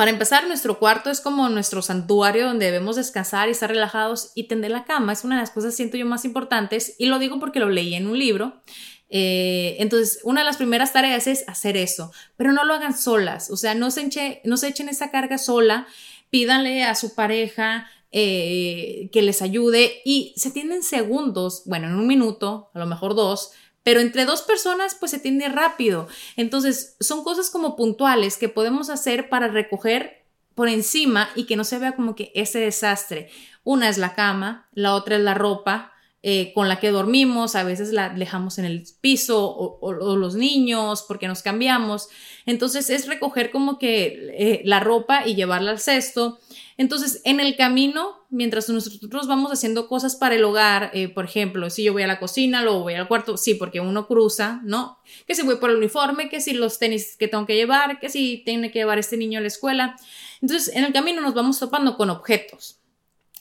para 0.00 0.12
empezar, 0.12 0.48
nuestro 0.48 0.78
cuarto 0.78 1.10
es 1.10 1.20
como 1.20 1.50
nuestro 1.50 1.82
santuario 1.82 2.46
donde 2.46 2.64
debemos 2.64 2.96
descansar 2.96 3.48
y 3.48 3.50
estar 3.50 3.68
relajados 3.68 4.32
y 4.34 4.44
tender 4.44 4.70
la 4.70 4.84
cama. 4.84 5.12
Es 5.12 5.24
una 5.24 5.34
de 5.34 5.42
las 5.42 5.50
cosas, 5.50 5.76
siento 5.76 5.98
yo, 5.98 6.06
más 6.06 6.24
importantes 6.24 6.94
y 6.96 7.04
lo 7.04 7.18
digo 7.18 7.38
porque 7.38 7.60
lo 7.60 7.68
leí 7.68 7.94
en 7.94 8.06
un 8.06 8.18
libro. 8.18 8.62
Eh, 9.10 9.76
entonces, 9.78 10.20
una 10.24 10.40
de 10.40 10.46
las 10.46 10.56
primeras 10.56 10.94
tareas 10.94 11.26
es 11.26 11.46
hacer 11.48 11.76
eso, 11.76 12.12
pero 12.38 12.54
no 12.54 12.64
lo 12.64 12.72
hagan 12.72 12.96
solas, 12.96 13.50
o 13.50 13.58
sea, 13.58 13.74
no 13.74 13.90
se, 13.90 14.40
no 14.42 14.56
se 14.56 14.68
echen 14.68 14.88
esa 14.88 15.10
carga 15.10 15.36
sola, 15.36 15.86
pídanle 16.30 16.82
a 16.82 16.94
su 16.94 17.14
pareja 17.14 17.86
eh, 18.10 19.10
que 19.12 19.20
les 19.20 19.42
ayude 19.42 20.00
y 20.06 20.32
se 20.34 20.50
tienen 20.50 20.82
segundos, 20.82 21.64
bueno, 21.66 21.88
en 21.88 21.96
un 21.96 22.06
minuto, 22.06 22.70
a 22.72 22.78
lo 22.78 22.86
mejor 22.86 23.14
dos, 23.14 23.52
pero 23.82 24.00
entre 24.00 24.24
dos 24.24 24.42
personas 24.42 24.94
pues 24.94 25.10
se 25.10 25.18
tiende 25.18 25.48
rápido. 25.48 26.08
Entonces 26.36 26.96
son 27.00 27.24
cosas 27.24 27.50
como 27.50 27.76
puntuales 27.76 28.36
que 28.36 28.48
podemos 28.48 28.90
hacer 28.90 29.28
para 29.28 29.48
recoger 29.48 30.24
por 30.54 30.68
encima 30.68 31.30
y 31.34 31.46
que 31.46 31.56
no 31.56 31.64
se 31.64 31.78
vea 31.78 31.96
como 31.96 32.14
que 32.14 32.32
ese 32.34 32.58
desastre. 32.58 33.30
Una 33.64 33.88
es 33.88 33.98
la 33.98 34.14
cama, 34.14 34.68
la 34.72 34.94
otra 34.94 35.16
es 35.16 35.22
la 35.22 35.34
ropa, 35.34 35.92
eh, 36.22 36.52
con 36.52 36.68
la 36.68 36.78
que 36.78 36.90
dormimos, 36.90 37.54
a 37.54 37.64
veces 37.64 37.92
la 37.92 38.10
dejamos 38.10 38.58
en 38.58 38.66
el 38.66 38.84
piso 39.00 39.56
o, 39.56 39.92
los 39.92 40.34
niños 40.34 41.02
porque 41.08 41.26
nos 41.26 41.42
cambiamos. 41.42 42.08
Entonces 42.44 42.90
es 42.90 43.06
recoger 43.06 43.50
como 43.50 43.78
que 43.78 44.28
eh, 44.34 44.60
la 44.66 44.80
ropa 44.80 45.26
y 45.26 45.34
llevarla 45.34 45.70
al 45.70 45.80
cesto. 45.80 46.38
Entonces 46.76 47.22
en 47.24 47.40
el 47.40 47.56
camino, 47.56 48.26
mientras 48.28 48.68
nosotros 48.68 49.28
vamos 49.28 49.50
haciendo 49.50 49.88
cosas 49.88 50.14
para 50.14 50.34
el 50.34 50.44
hogar, 50.44 50.90
eh, 50.92 51.08
por 51.08 51.24
ejemplo, 51.24 51.70
si 51.70 51.84
yo 51.84 51.94
voy 51.94 52.02
a 52.02 52.06
la 52.06 52.20
cocina, 52.20 52.62
luego 52.62 52.80
voy 52.80 52.94
al 52.94 53.08
cuarto, 53.08 53.38
sí, 53.38 53.54
porque 53.54 53.80
uno 53.80 54.06
cruza, 54.06 54.60
¿no? 54.62 54.98
Que 55.26 55.34
si 55.34 55.40
voy 55.40 55.56
por 55.56 55.70
el 55.70 55.76
uniforme, 55.76 56.28
que 56.28 56.42
si 56.42 56.52
los 56.52 56.78
tenis 56.78 57.16
que 57.16 57.28
tengo 57.28 57.46
que 57.46 57.56
llevar, 57.56 57.98
que 57.98 58.10
si 58.10 58.42
tiene 58.44 58.70
que 58.70 58.80
llevar 58.80 58.98
este 58.98 59.16
niño 59.16 59.38
a 59.38 59.42
la 59.42 59.48
escuela. 59.48 59.96
Entonces 60.42 60.74
en 60.76 60.84
el 60.84 60.92
camino 60.92 61.22
nos 61.22 61.32
vamos 61.32 61.58
topando 61.58 61.96
con 61.96 62.10
objetos 62.10 62.79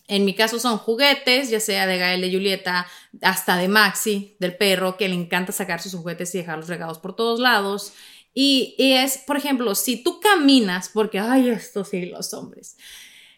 en 0.09 0.25
mi 0.25 0.33
caso 0.33 0.59
son 0.59 0.79
juguetes, 0.79 1.51
ya 1.51 1.59
sea 1.59 1.85
de 1.85 1.99
Gael, 1.99 2.21
de 2.21 2.31
Julieta, 2.31 2.87
hasta 3.21 3.57
de 3.57 3.67
Maxi, 3.67 4.35
del 4.39 4.57
perro, 4.57 4.97
que 4.97 5.07
le 5.07 5.13
encanta 5.13 5.51
sacar 5.51 5.81
sus 5.81 5.93
juguetes 5.93 6.33
y 6.33 6.39
dejarlos 6.39 6.67
regados 6.67 6.97
por 6.97 7.15
todos 7.15 7.39
lados. 7.39 7.93
Y, 8.33 8.75
es, 8.79 9.19
por 9.19 9.37
ejemplo, 9.37 9.75
si 9.75 10.01
tú 10.01 10.19
caminas, 10.19 10.89
porque, 10.89 11.19
ay, 11.19 11.49
esto 11.49 11.85
sí, 11.85 12.07
los 12.07 12.33
hombres. 12.33 12.75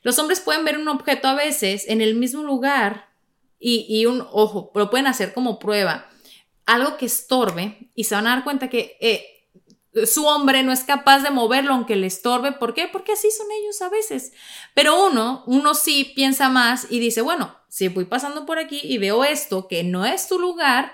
Los 0.02 0.18
hombres 0.18 0.40
pueden 0.40 0.64
ver 0.64 0.78
un 0.78 0.88
objeto 0.88 1.28
a 1.28 1.36
veces 1.36 1.86
en 1.90 2.00
el 2.00 2.16
mismo 2.16 2.42
lugar 2.42 3.10
y, 3.60 4.06
un, 4.06 4.26
ojo, 4.32 4.72
lo 4.74 4.90
pueden 4.90 5.08
hacer 5.08 5.34
como 5.34 5.60
prueba, 5.60 6.10
algo 6.66 6.96
que 6.96 7.06
estorbe 7.06 7.92
y 7.96 8.06
se 8.06 8.16
van 8.16 8.28
a 8.28 8.36
dar 8.36 8.44
cuenta 8.46 8.70
que 8.70 8.98
eh, 9.02 9.41
su 10.06 10.26
hombre 10.26 10.64
no 10.64 10.72
es 10.72 10.82
capaz 10.84 11.20
de 11.20 11.32
moverlo 11.32 11.74
aunque 11.74 11.96
le 11.96 12.08
estorbe. 12.08 12.54
¿Por 12.54 12.74
qué? 12.74 12.88
Porque 12.88 13.14
así 13.14 13.30
son 13.32 13.48
ellos 13.52 13.82
a 13.82 13.90
veces. 13.90 14.32
Pero 14.74 15.08
uno, 15.08 15.44
uno 15.48 15.74
sí 15.74 16.12
piensa 16.16 16.50
más 16.50 16.88
y 16.90 17.00
dice, 17.00 17.22
bueno, 17.22 17.56
si 17.68 17.88
voy 17.90 18.06
pasando 18.06 18.46
por 18.46 18.60
aquí 18.60 18.80
y 18.84 18.98
veo 18.98 19.24
esto 19.24 19.68
que 19.68 19.84
no 19.84 20.06
es 20.06 20.28
tu 20.28 20.40
lugar, 20.40 20.94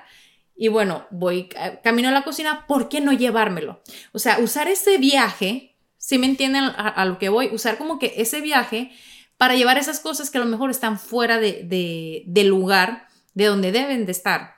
y 0.55 0.69
bueno, 0.69 1.05
voy 1.11 1.49
camino 1.83 2.09
a 2.09 2.11
la 2.11 2.23
cocina, 2.23 2.65
¿por 2.67 2.89
qué 2.89 2.99
no 2.99 3.13
llevármelo? 3.13 3.81
O 4.11 4.19
sea, 4.19 4.39
usar 4.39 4.67
ese 4.67 4.97
viaje, 4.97 5.75
si 5.97 6.17
me 6.17 6.25
entienden 6.25 6.63
a, 6.63 7.05
lo 7.05 7.19
que 7.19 7.29
voy, 7.29 7.49
usar 7.53 7.77
como 7.77 7.99
que 7.99 8.15
ese 8.17 8.41
viaje 8.41 8.91
para 9.37 9.55
llevar 9.55 9.77
esas 9.77 9.99
cosas 9.99 10.31
que 10.31 10.39
a 10.39 10.41
lo 10.41 10.47
mejor 10.47 10.71
están 10.71 10.99
fuera 10.99 11.37
de, 11.37 11.61
de, 11.63 12.23
del 12.25 12.47
lugar 12.47 13.07
de 13.35 13.45
donde 13.45 13.71
deben 13.71 14.07
de 14.07 14.11
estar. 14.11 14.55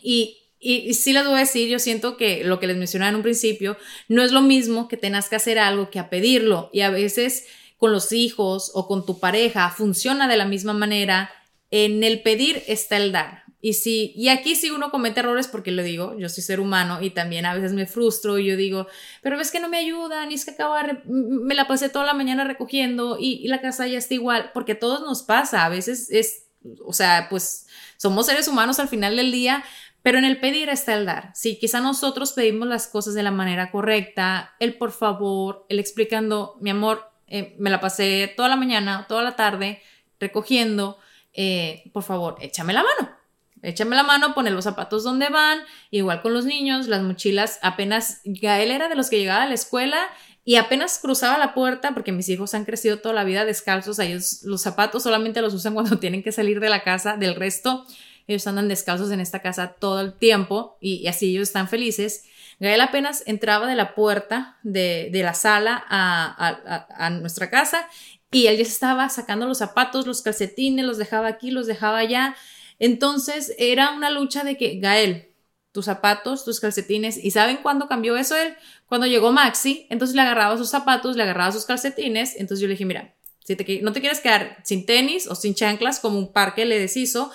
Y 0.00 0.41
y, 0.62 0.94
sí 0.94 1.12
les 1.12 1.26
voy 1.26 1.36
a 1.36 1.40
decir, 1.40 1.68
yo 1.68 1.80
siento 1.80 2.16
que 2.16 2.44
lo 2.44 2.60
que 2.60 2.68
les 2.68 2.76
mencionaba 2.76 3.10
en 3.10 3.16
un 3.16 3.22
principio, 3.22 3.76
no 4.08 4.22
es 4.22 4.30
lo 4.30 4.40
mismo 4.40 4.86
que 4.86 4.96
tengas 4.96 5.28
que 5.28 5.34
hacer 5.34 5.58
algo 5.58 5.90
que 5.90 5.98
a 5.98 6.08
pedirlo. 6.08 6.70
Y 6.72 6.82
a 6.82 6.90
veces 6.90 7.46
con 7.78 7.90
los 7.90 8.12
hijos 8.12 8.70
o 8.74 8.86
con 8.86 9.04
tu 9.04 9.18
pareja 9.18 9.70
funciona 9.70 10.28
de 10.28 10.36
la 10.36 10.44
misma 10.44 10.72
manera. 10.72 11.30
En 11.72 12.04
el 12.04 12.22
pedir 12.22 12.62
está 12.68 12.96
el 12.96 13.10
dar. 13.10 13.42
Y 13.60 13.74
sí, 13.74 14.12
y 14.16 14.28
aquí 14.28 14.56
sí 14.56 14.70
uno 14.70 14.90
comete 14.90 15.20
errores 15.20 15.48
porque 15.48 15.70
lo 15.70 15.82
digo, 15.82 16.16
yo 16.18 16.28
soy 16.28 16.42
ser 16.42 16.60
humano 16.60 17.00
y 17.00 17.10
también 17.10 17.46
a 17.46 17.54
veces 17.54 17.72
me 17.72 17.86
frustro 17.86 18.38
y 18.38 18.46
yo 18.46 18.56
digo, 18.56 18.88
pero 19.22 19.36
ves 19.36 19.52
que 19.52 19.60
no 19.60 19.68
me 19.68 19.78
ayudan 19.78 20.32
y 20.32 20.34
es 20.34 20.44
que 20.44 20.50
acabo 20.50 20.74
me 21.06 21.54
la 21.54 21.68
pasé 21.68 21.88
toda 21.88 22.04
la 22.04 22.12
mañana 22.12 22.42
recogiendo 22.42 23.18
y, 23.20 23.34
y 23.34 23.46
la 23.46 23.60
casa 23.60 23.86
ya 23.86 23.98
está 23.98 24.14
igual, 24.14 24.50
porque 24.52 24.72
a 24.72 24.78
todos 24.80 25.02
nos 25.02 25.22
pasa, 25.22 25.64
a 25.64 25.68
veces 25.68 26.10
es, 26.10 26.46
o 26.84 26.92
sea, 26.92 27.28
pues 27.30 27.68
somos 27.98 28.26
seres 28.26 28.48
humanos 28.48 28.80
al 28.80 28.88
final 28.88 29.14
del 29.14 29.30
día, 29.30 29.62
pero 30.02 30.18
en 30.18 30.24
el 30.24 30.40
pedir 30.40 30.68
está 30.68 30.94
el 30.94 31.06
dar. 31.06 31.30
Sí, 31.34 31.58
quizá 31.58 31.80
nosotros 31.80 32.32
pedimos 32.32 32.68
las 32.68 32.88
cosas 32.88 33.14
de 33.14 33.22
la 33.22 33.30
manera 33.30 33.70
correcta, 33.70 34.54
el 34.58 34.74
por 34.74 34.90
favor, 34.90 35.64
el 35.68 35.78
explicando, 35.78 36.56
mi 36.60 36.70
amor, 36.70 37.08
eh, 37.28 37.54
me 37.58 37.70
la 37.70 37.80
pasé 37.80 38.32
toda 38.36 38.48
la 38.48 38.56
mañana, 38.56 39.06
toda 39.08 39.22
la 39.22 39.36
tarde 39.36 39.80
recogiendo, 40.18 40.98
eh, 41.32 41.90
por 41.92 42.02
favor, 42.02 42.36
échame 42.40 42.72
la 42.72 42.82
mano. 42.82 43.16
Échame 43.62 43.94
la 43.94 44.02
mano, 44.02 44.34
pone 44.34 44.50
los 44.50 44.64
zapatos 44.64 45.04
donde 45.04 45.28
van, 45.28 45.60
igual 45.92 46.20
con 46.20 46.34
los 46.34 46.44
niños, 46.44 46.88
las 46.88 47.02
mochilas, 47.02 47.60
apenas, 47.62 48.20
Gael 48.24 48.72
era 48.72 48.88
de 48.88 48.96
los 48.96 49.08
que 49.08 49.20
llegaba 49.20 49.44
a 49.44 49.46
la 49.46 49.54
escuela 49.54 50.08
y 50.44 50.56
apenas 50.56 50.98
cruzaba 50.98 51.38
la 51.38 51.54
puerta, 51.54 51.94
porque 51.94 52.10
mis 52.10 52.28
hijos 52.28 52.54
han 52.54 52.64
crecido 52.64 52.98
toda 52.98 53.14
la 53.14 53.22
vida 53.22 53.44
descalzos, 53.44 54.00
ellos 54.00 54.42
los 54.42 54.62
zapatos 54.62 55.04
solamente 55.04 55.40
los 55.40 55.54
usan 55.54 55.74
cuando 55.74 55.98
tienen 56.00 56.24
que 56.24 56.32
salir 56.32 56.58
de 56.58 56.70
la 56.70 56.82
casa, 56.82 57.16
del 57.16 57.36
resto 57.36 57.86
ellos 58.26 58.46
andan 58.46 58.68
descalzos 58.68 59.10
en 59.10 59.20
esta 59.20 59.40
casa 59.40 59.74
todo 59.78 60.00
el 60.00 60.14
tiempo 60.14 60.76
y, 60.80 61.06
así 61.06 61.30
ellos 61.30 61.48
están 61.48 61.68
felices. 61.68 62.24
Gael 62.60 62.80
apenas 62.80 63.22
entraba 63.26 63.66
de 63.66 63.74
la 63.74 63.94
puerta 63.94 64.58
de, 64.62 65.10
la 65.12 65.34
sala 65.34 65.84
a, 65.88 67.10
nuestra 67.10 67.50
casa 67.50 67.88
y 68.30 68.46
él 68.46 68.56
ya 68.56 68.62
estaba 68.62 69.08
sacando 69.08 69.46
los 69.46 69.58
zapatos, 69.58 70.06
los 70.06 70.22
calcetines, 70.22 70.84
los 70.84 70.98
dejaba 70.98 71.28
aquí, 71.28 71.50
los 71.50 71.66
dejaba 71.66 71.98
allá. 71.98 72.36
Entonces 72.78 73.54
era 73.58 73.92
una 73.92 74.10
lucha 74.10 74.44
de 74.44 74.56
que, 74.56 74.78
Gael, 74.78 75.32
tus 75.72 75.86
zapatos, 75.86 76.44
tus 76.44 76.60
calcetines. 76.60 77.22
¿Y 77.22 77.30
saben 77.30 77.58
cuándo 77.58 77.88
cambió 77.88 78.16
eso 78.16 78.36
él? 78.36 78.54
Cuando 78.86 79.06
llegó 79.06 79.32
Maxi, 79.32 79.86
entonces 79.90 80.14
le 80.14 80.22
agarraba 80.22 80.56
sus 80.56 80.70
zapatos, 80.70 81.16
le 81.16 81.22
agarraba 81.22 81.50
sus 81.50 81.64
calcetines. 81.64 82.34
Entonces 82.36 82.60
yo 82.60 82.68
le 82.68 82.74
dije, 82.74 82.84
mira, 82.84 83.14
si 83.44 83.56
no 83.82 83.92
te 83.92 84.00
quieres 84.00 84.20
quedar 84.20 84.58
sin 84.64 84.86
tenis 84.86 85.26
o 85.26 85.34
sin 85.34 85.54
chanclas 85.54 85.98
como 85.98 86.18
un 86.18 86.32
parque 86.32 86.64
le 86.64 86.78
deshizo, 86.78 87.32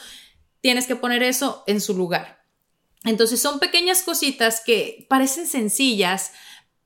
tienes 0.62 0.88
que 0.88 0.96
poner 0.96 1.24
eso 1.24 1.64
en 1.68 1.82
su 1.82 1.96
lugar. 1.96 2.44
Entonces 3.04 3.42
son 3.42 3.60
pequeñas 3.60 4.02
cositas 4.02 4.62
que 4.66 5.06
parecen 5.10 5.48
sencillas, 5.48 6.34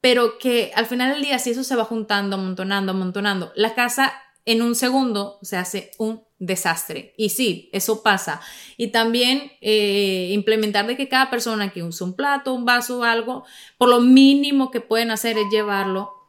pero 0.01 0.37
que 0.37 0.71
al 0.75 0.85
final 0.85 1.13
del 1.13 1.23
día, 1.23 1.39
si 1.39 1.51
eso 1.51 1.63
se 1.63 1.75
va 1.75 1.85
juntando, 1.85 2.35
amontonando, 2.35 2.91
amontonando, 2.91 3.51
la 3.55 3.73
casa 3.73 4.13
en 4.45 4.61
un 4.61 4.75
segundo 4.75 5.39
se 5.41 5.57
hace 5.57 5.91
un 5.97 6.23
desastre. 6.39 7.13
Y 7.17 7.29
sí, 7.29 7.69
eso 7.71 8.01
pasa. 8.01 8.41
Y 8.77 8.87
también 8.87 9.51
eh, 9.61 10.29
implementar 10.31 10.87
de 10.87 10.97
que 10.97 11.07
cada 11.07 11.29
persona 11.29 11.71
que 11.71 11.83
use 11.83 12.03
un 12.03 12.15
plato, 12.15 12.53
un 12.53 12.65
vaso 12.65 13.03
algo, 13.03 13.45
por 13.77 13.89
lo 13.89 14.01
mínimo 14.01 14.71
que 14.71 14.81
pueden 14.81 15.11
hacer 15.11 15.37
es 15.37 15.45
llevarlo 15.51 16.20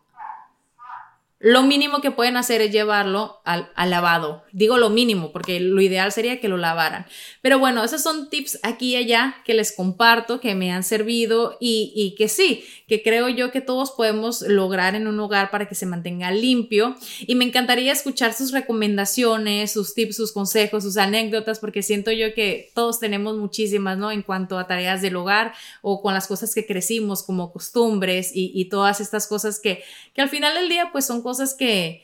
lo 1.43 1.65
mínimo 1.65 2.01
que 2.01 2.13
pueden 2.13 2.37
hacer 2.37 2.61
es 2.61 2.71
llevarlo 2.71 3.41
al, 3.45 3.69
lavado. 3.91 4.45
Digo 4.53 4.79
lo 4.79 4.91
mínimo 4.91 5.33
porque 5.33 5.59
lo 5.59 5.83
ideal 5.83 6.13
sería 6.13 6.39
que 6.39 6.47
lo 6.47 6.57
lavaran. 6.57 7.05
Pero 7.41 7.59
bueno, 7.59 7.83
esos 7.83 8.01
son 8.01 8.31
tips 8.31 8.61
aquí 8.63 8.93
y 8.93 8.97
allá 8.97 9.35
que 9.45 9.53
les 9.53 9.73
comparto, 9.73 10.39
que 10.39 10.55
me 10.55 10.71
han 10.71 10.85
servido 10.85 11.57
y, 11.59 11.93
y 11.97 12.15
que 12.15 12.29
sí, 12.29 12.65
que 12.87 13.03
creo 13.03 13.29
yo 13.29 13.51
que 13.51 13.61
todos 13.61 13.91
podemos 13.91 14.43
lograr 14.43 14.95
en 14.95 15.09
un 15.09 15.19
hogar 15.19 15.51
para 15.51 15.67
que 15.69 15.75
se 15.75 15.85
mantenga 15.85 16.31
limpio. 16.31 16.95
Y 17.27 17.35
me 17.35 17.45
encantaría 17.45 17.91
escuchar 17.91 18.35
sus 18.35 18.53
recomendaciones, 18.53 19.73
sus 19.73 19.95
tips, 19.95 20.15
sus 20.15 20.31
consejos, 20.31 20.85
sus 20.85 20.97
anécdotas, 20.97 21.59
porque 21.59 21.83
siento 21.83 22.13
yo 22.13 22.35
que 22.35 22.71
todos 22.73 23.01
tenemos 23.01 23.37
muchísimas, 23.37 23.99
¿no? 23.99 24.13
En 24.13 24.23
cuanto 24.23 24.59
a 24.61 24.69
tareas 24.69 25.03
del 25.03 25.17
hogar 25.17 25.55
o 25.81 26.03
con 26.03 26.15
las 26.15 26.29
cosas 26.29 26.55
que 26.55 26.67
crecimos 26.67 27.25
como 27.25 27.53
costumbres 27.53 28.31
y, 28.33 28.53
y 28.55 28.67
todas 28.67 29.01
estas 29.01 29.27
cosas 29.27 29.59
que, 29.59 29.83
que 30.15 30.23
al 30.23 30.29
final 30.29 30.55
del 30.55 30.69
día 30.69 30.91
pues 30.93 31.05
son 31.05 31.21
cosas 31.21 31.32
cosas 31.33 31.55
que, 31.55 32.03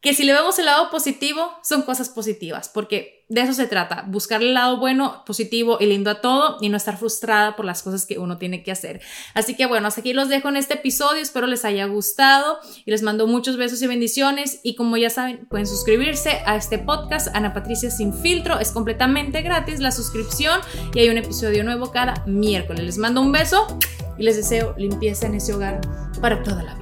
que 0.00 0.14
si 0.14 0.24
le 0.24 0.32
vemos 0.32 0.58
el 0.58 0.64
lado 0.64 0.90
positivo, 0.90 1.52
son 1.62 1.82
cosas 1.82 2.08
positivas, 2.08 2.68
porque 2.68 3.24
de 3.28 3.40
eso 3.40 3.52
se 3.52 3.68
trata, 3.68 4.04
buscar 4.08 4.42
el 4.42 4.52
lado 4.52 4.78
bueno, 4.78 5.22
positivo 5.24 5.78
y 5.78 5.86
lindo 5.86 6.10
a 6.10 6.20
todo 6.20 6.58
y 6.60 6.70
no 6.70 6.76
estar 6.76 6.98
frustrada 6.98 7.54
por 7.54 7.64
las 7.64 7.84
cosas 7.84 8.04
que 8.04 8.18
uno 8.18 8.36
tiene 8.36 8.64
que 8.64 8.72
hacer. 8.72 9.00
Así 9.32 9.54
que 9.54 9.66
bueno, 9.66 9.86
hasta 9.86 10.00
aquí 10.00 10.12
los 10.12 10.28
dejo 10.28 10.48
en 10.48 10.56
este 10.56 10.74
episodio, 10.74 11.22
espero 11.22 11.46
les 11.46 11.64
haya 11.64 11.86
gustado 11.86 12.58
y 12.84 12.90
les 12.90 13.02
mando 13.02 13.28
muchos 13.28 13.56
besos 13.56 13.80
y 13.80 13.86
bendiciones 13.86 14.58
y 14.64 14.74
como 14.74 14.96
ya 14.96 15.08
saben, 15.08 15.46
pueden 15.46 15.68
suscribirse 15.68 16.42
a 16.46 16.56
este 16.56 16.78
podcast, 16.78 17.28
Ana 17.32 17.54
Patricia 17.54 17.92
Sin 17.92 18.12
Filtro, 18.12 18.58
es 18.58 18.72
completamente 18.72 19.40
gratis 19.42 19.78
la 19.78 19.92
suscripción 19.92 20.60
y 20.94 20.98
hay 20.98 21.10
un 21.10 21.18
episodio 21.18 21.62
nuevo 21.62 21.92
cada 21.92 22.24
miércoles. 22.26 22.84
Les 22.84 22.98
mando 22.98 23.20
un 23.20 23.30
beso 23.30 23.78
y 24.18 24.24
les 24.24 24.36
deseo 24.36 24.74
limpieza 24.76 25.28
en 25.28 25.36
ese 25.36 25.54
hogar 25.54 25.80
para 26.20 26.42
toda 26.42 26.64
la 26.64 26.74
vida. 26.74 26.81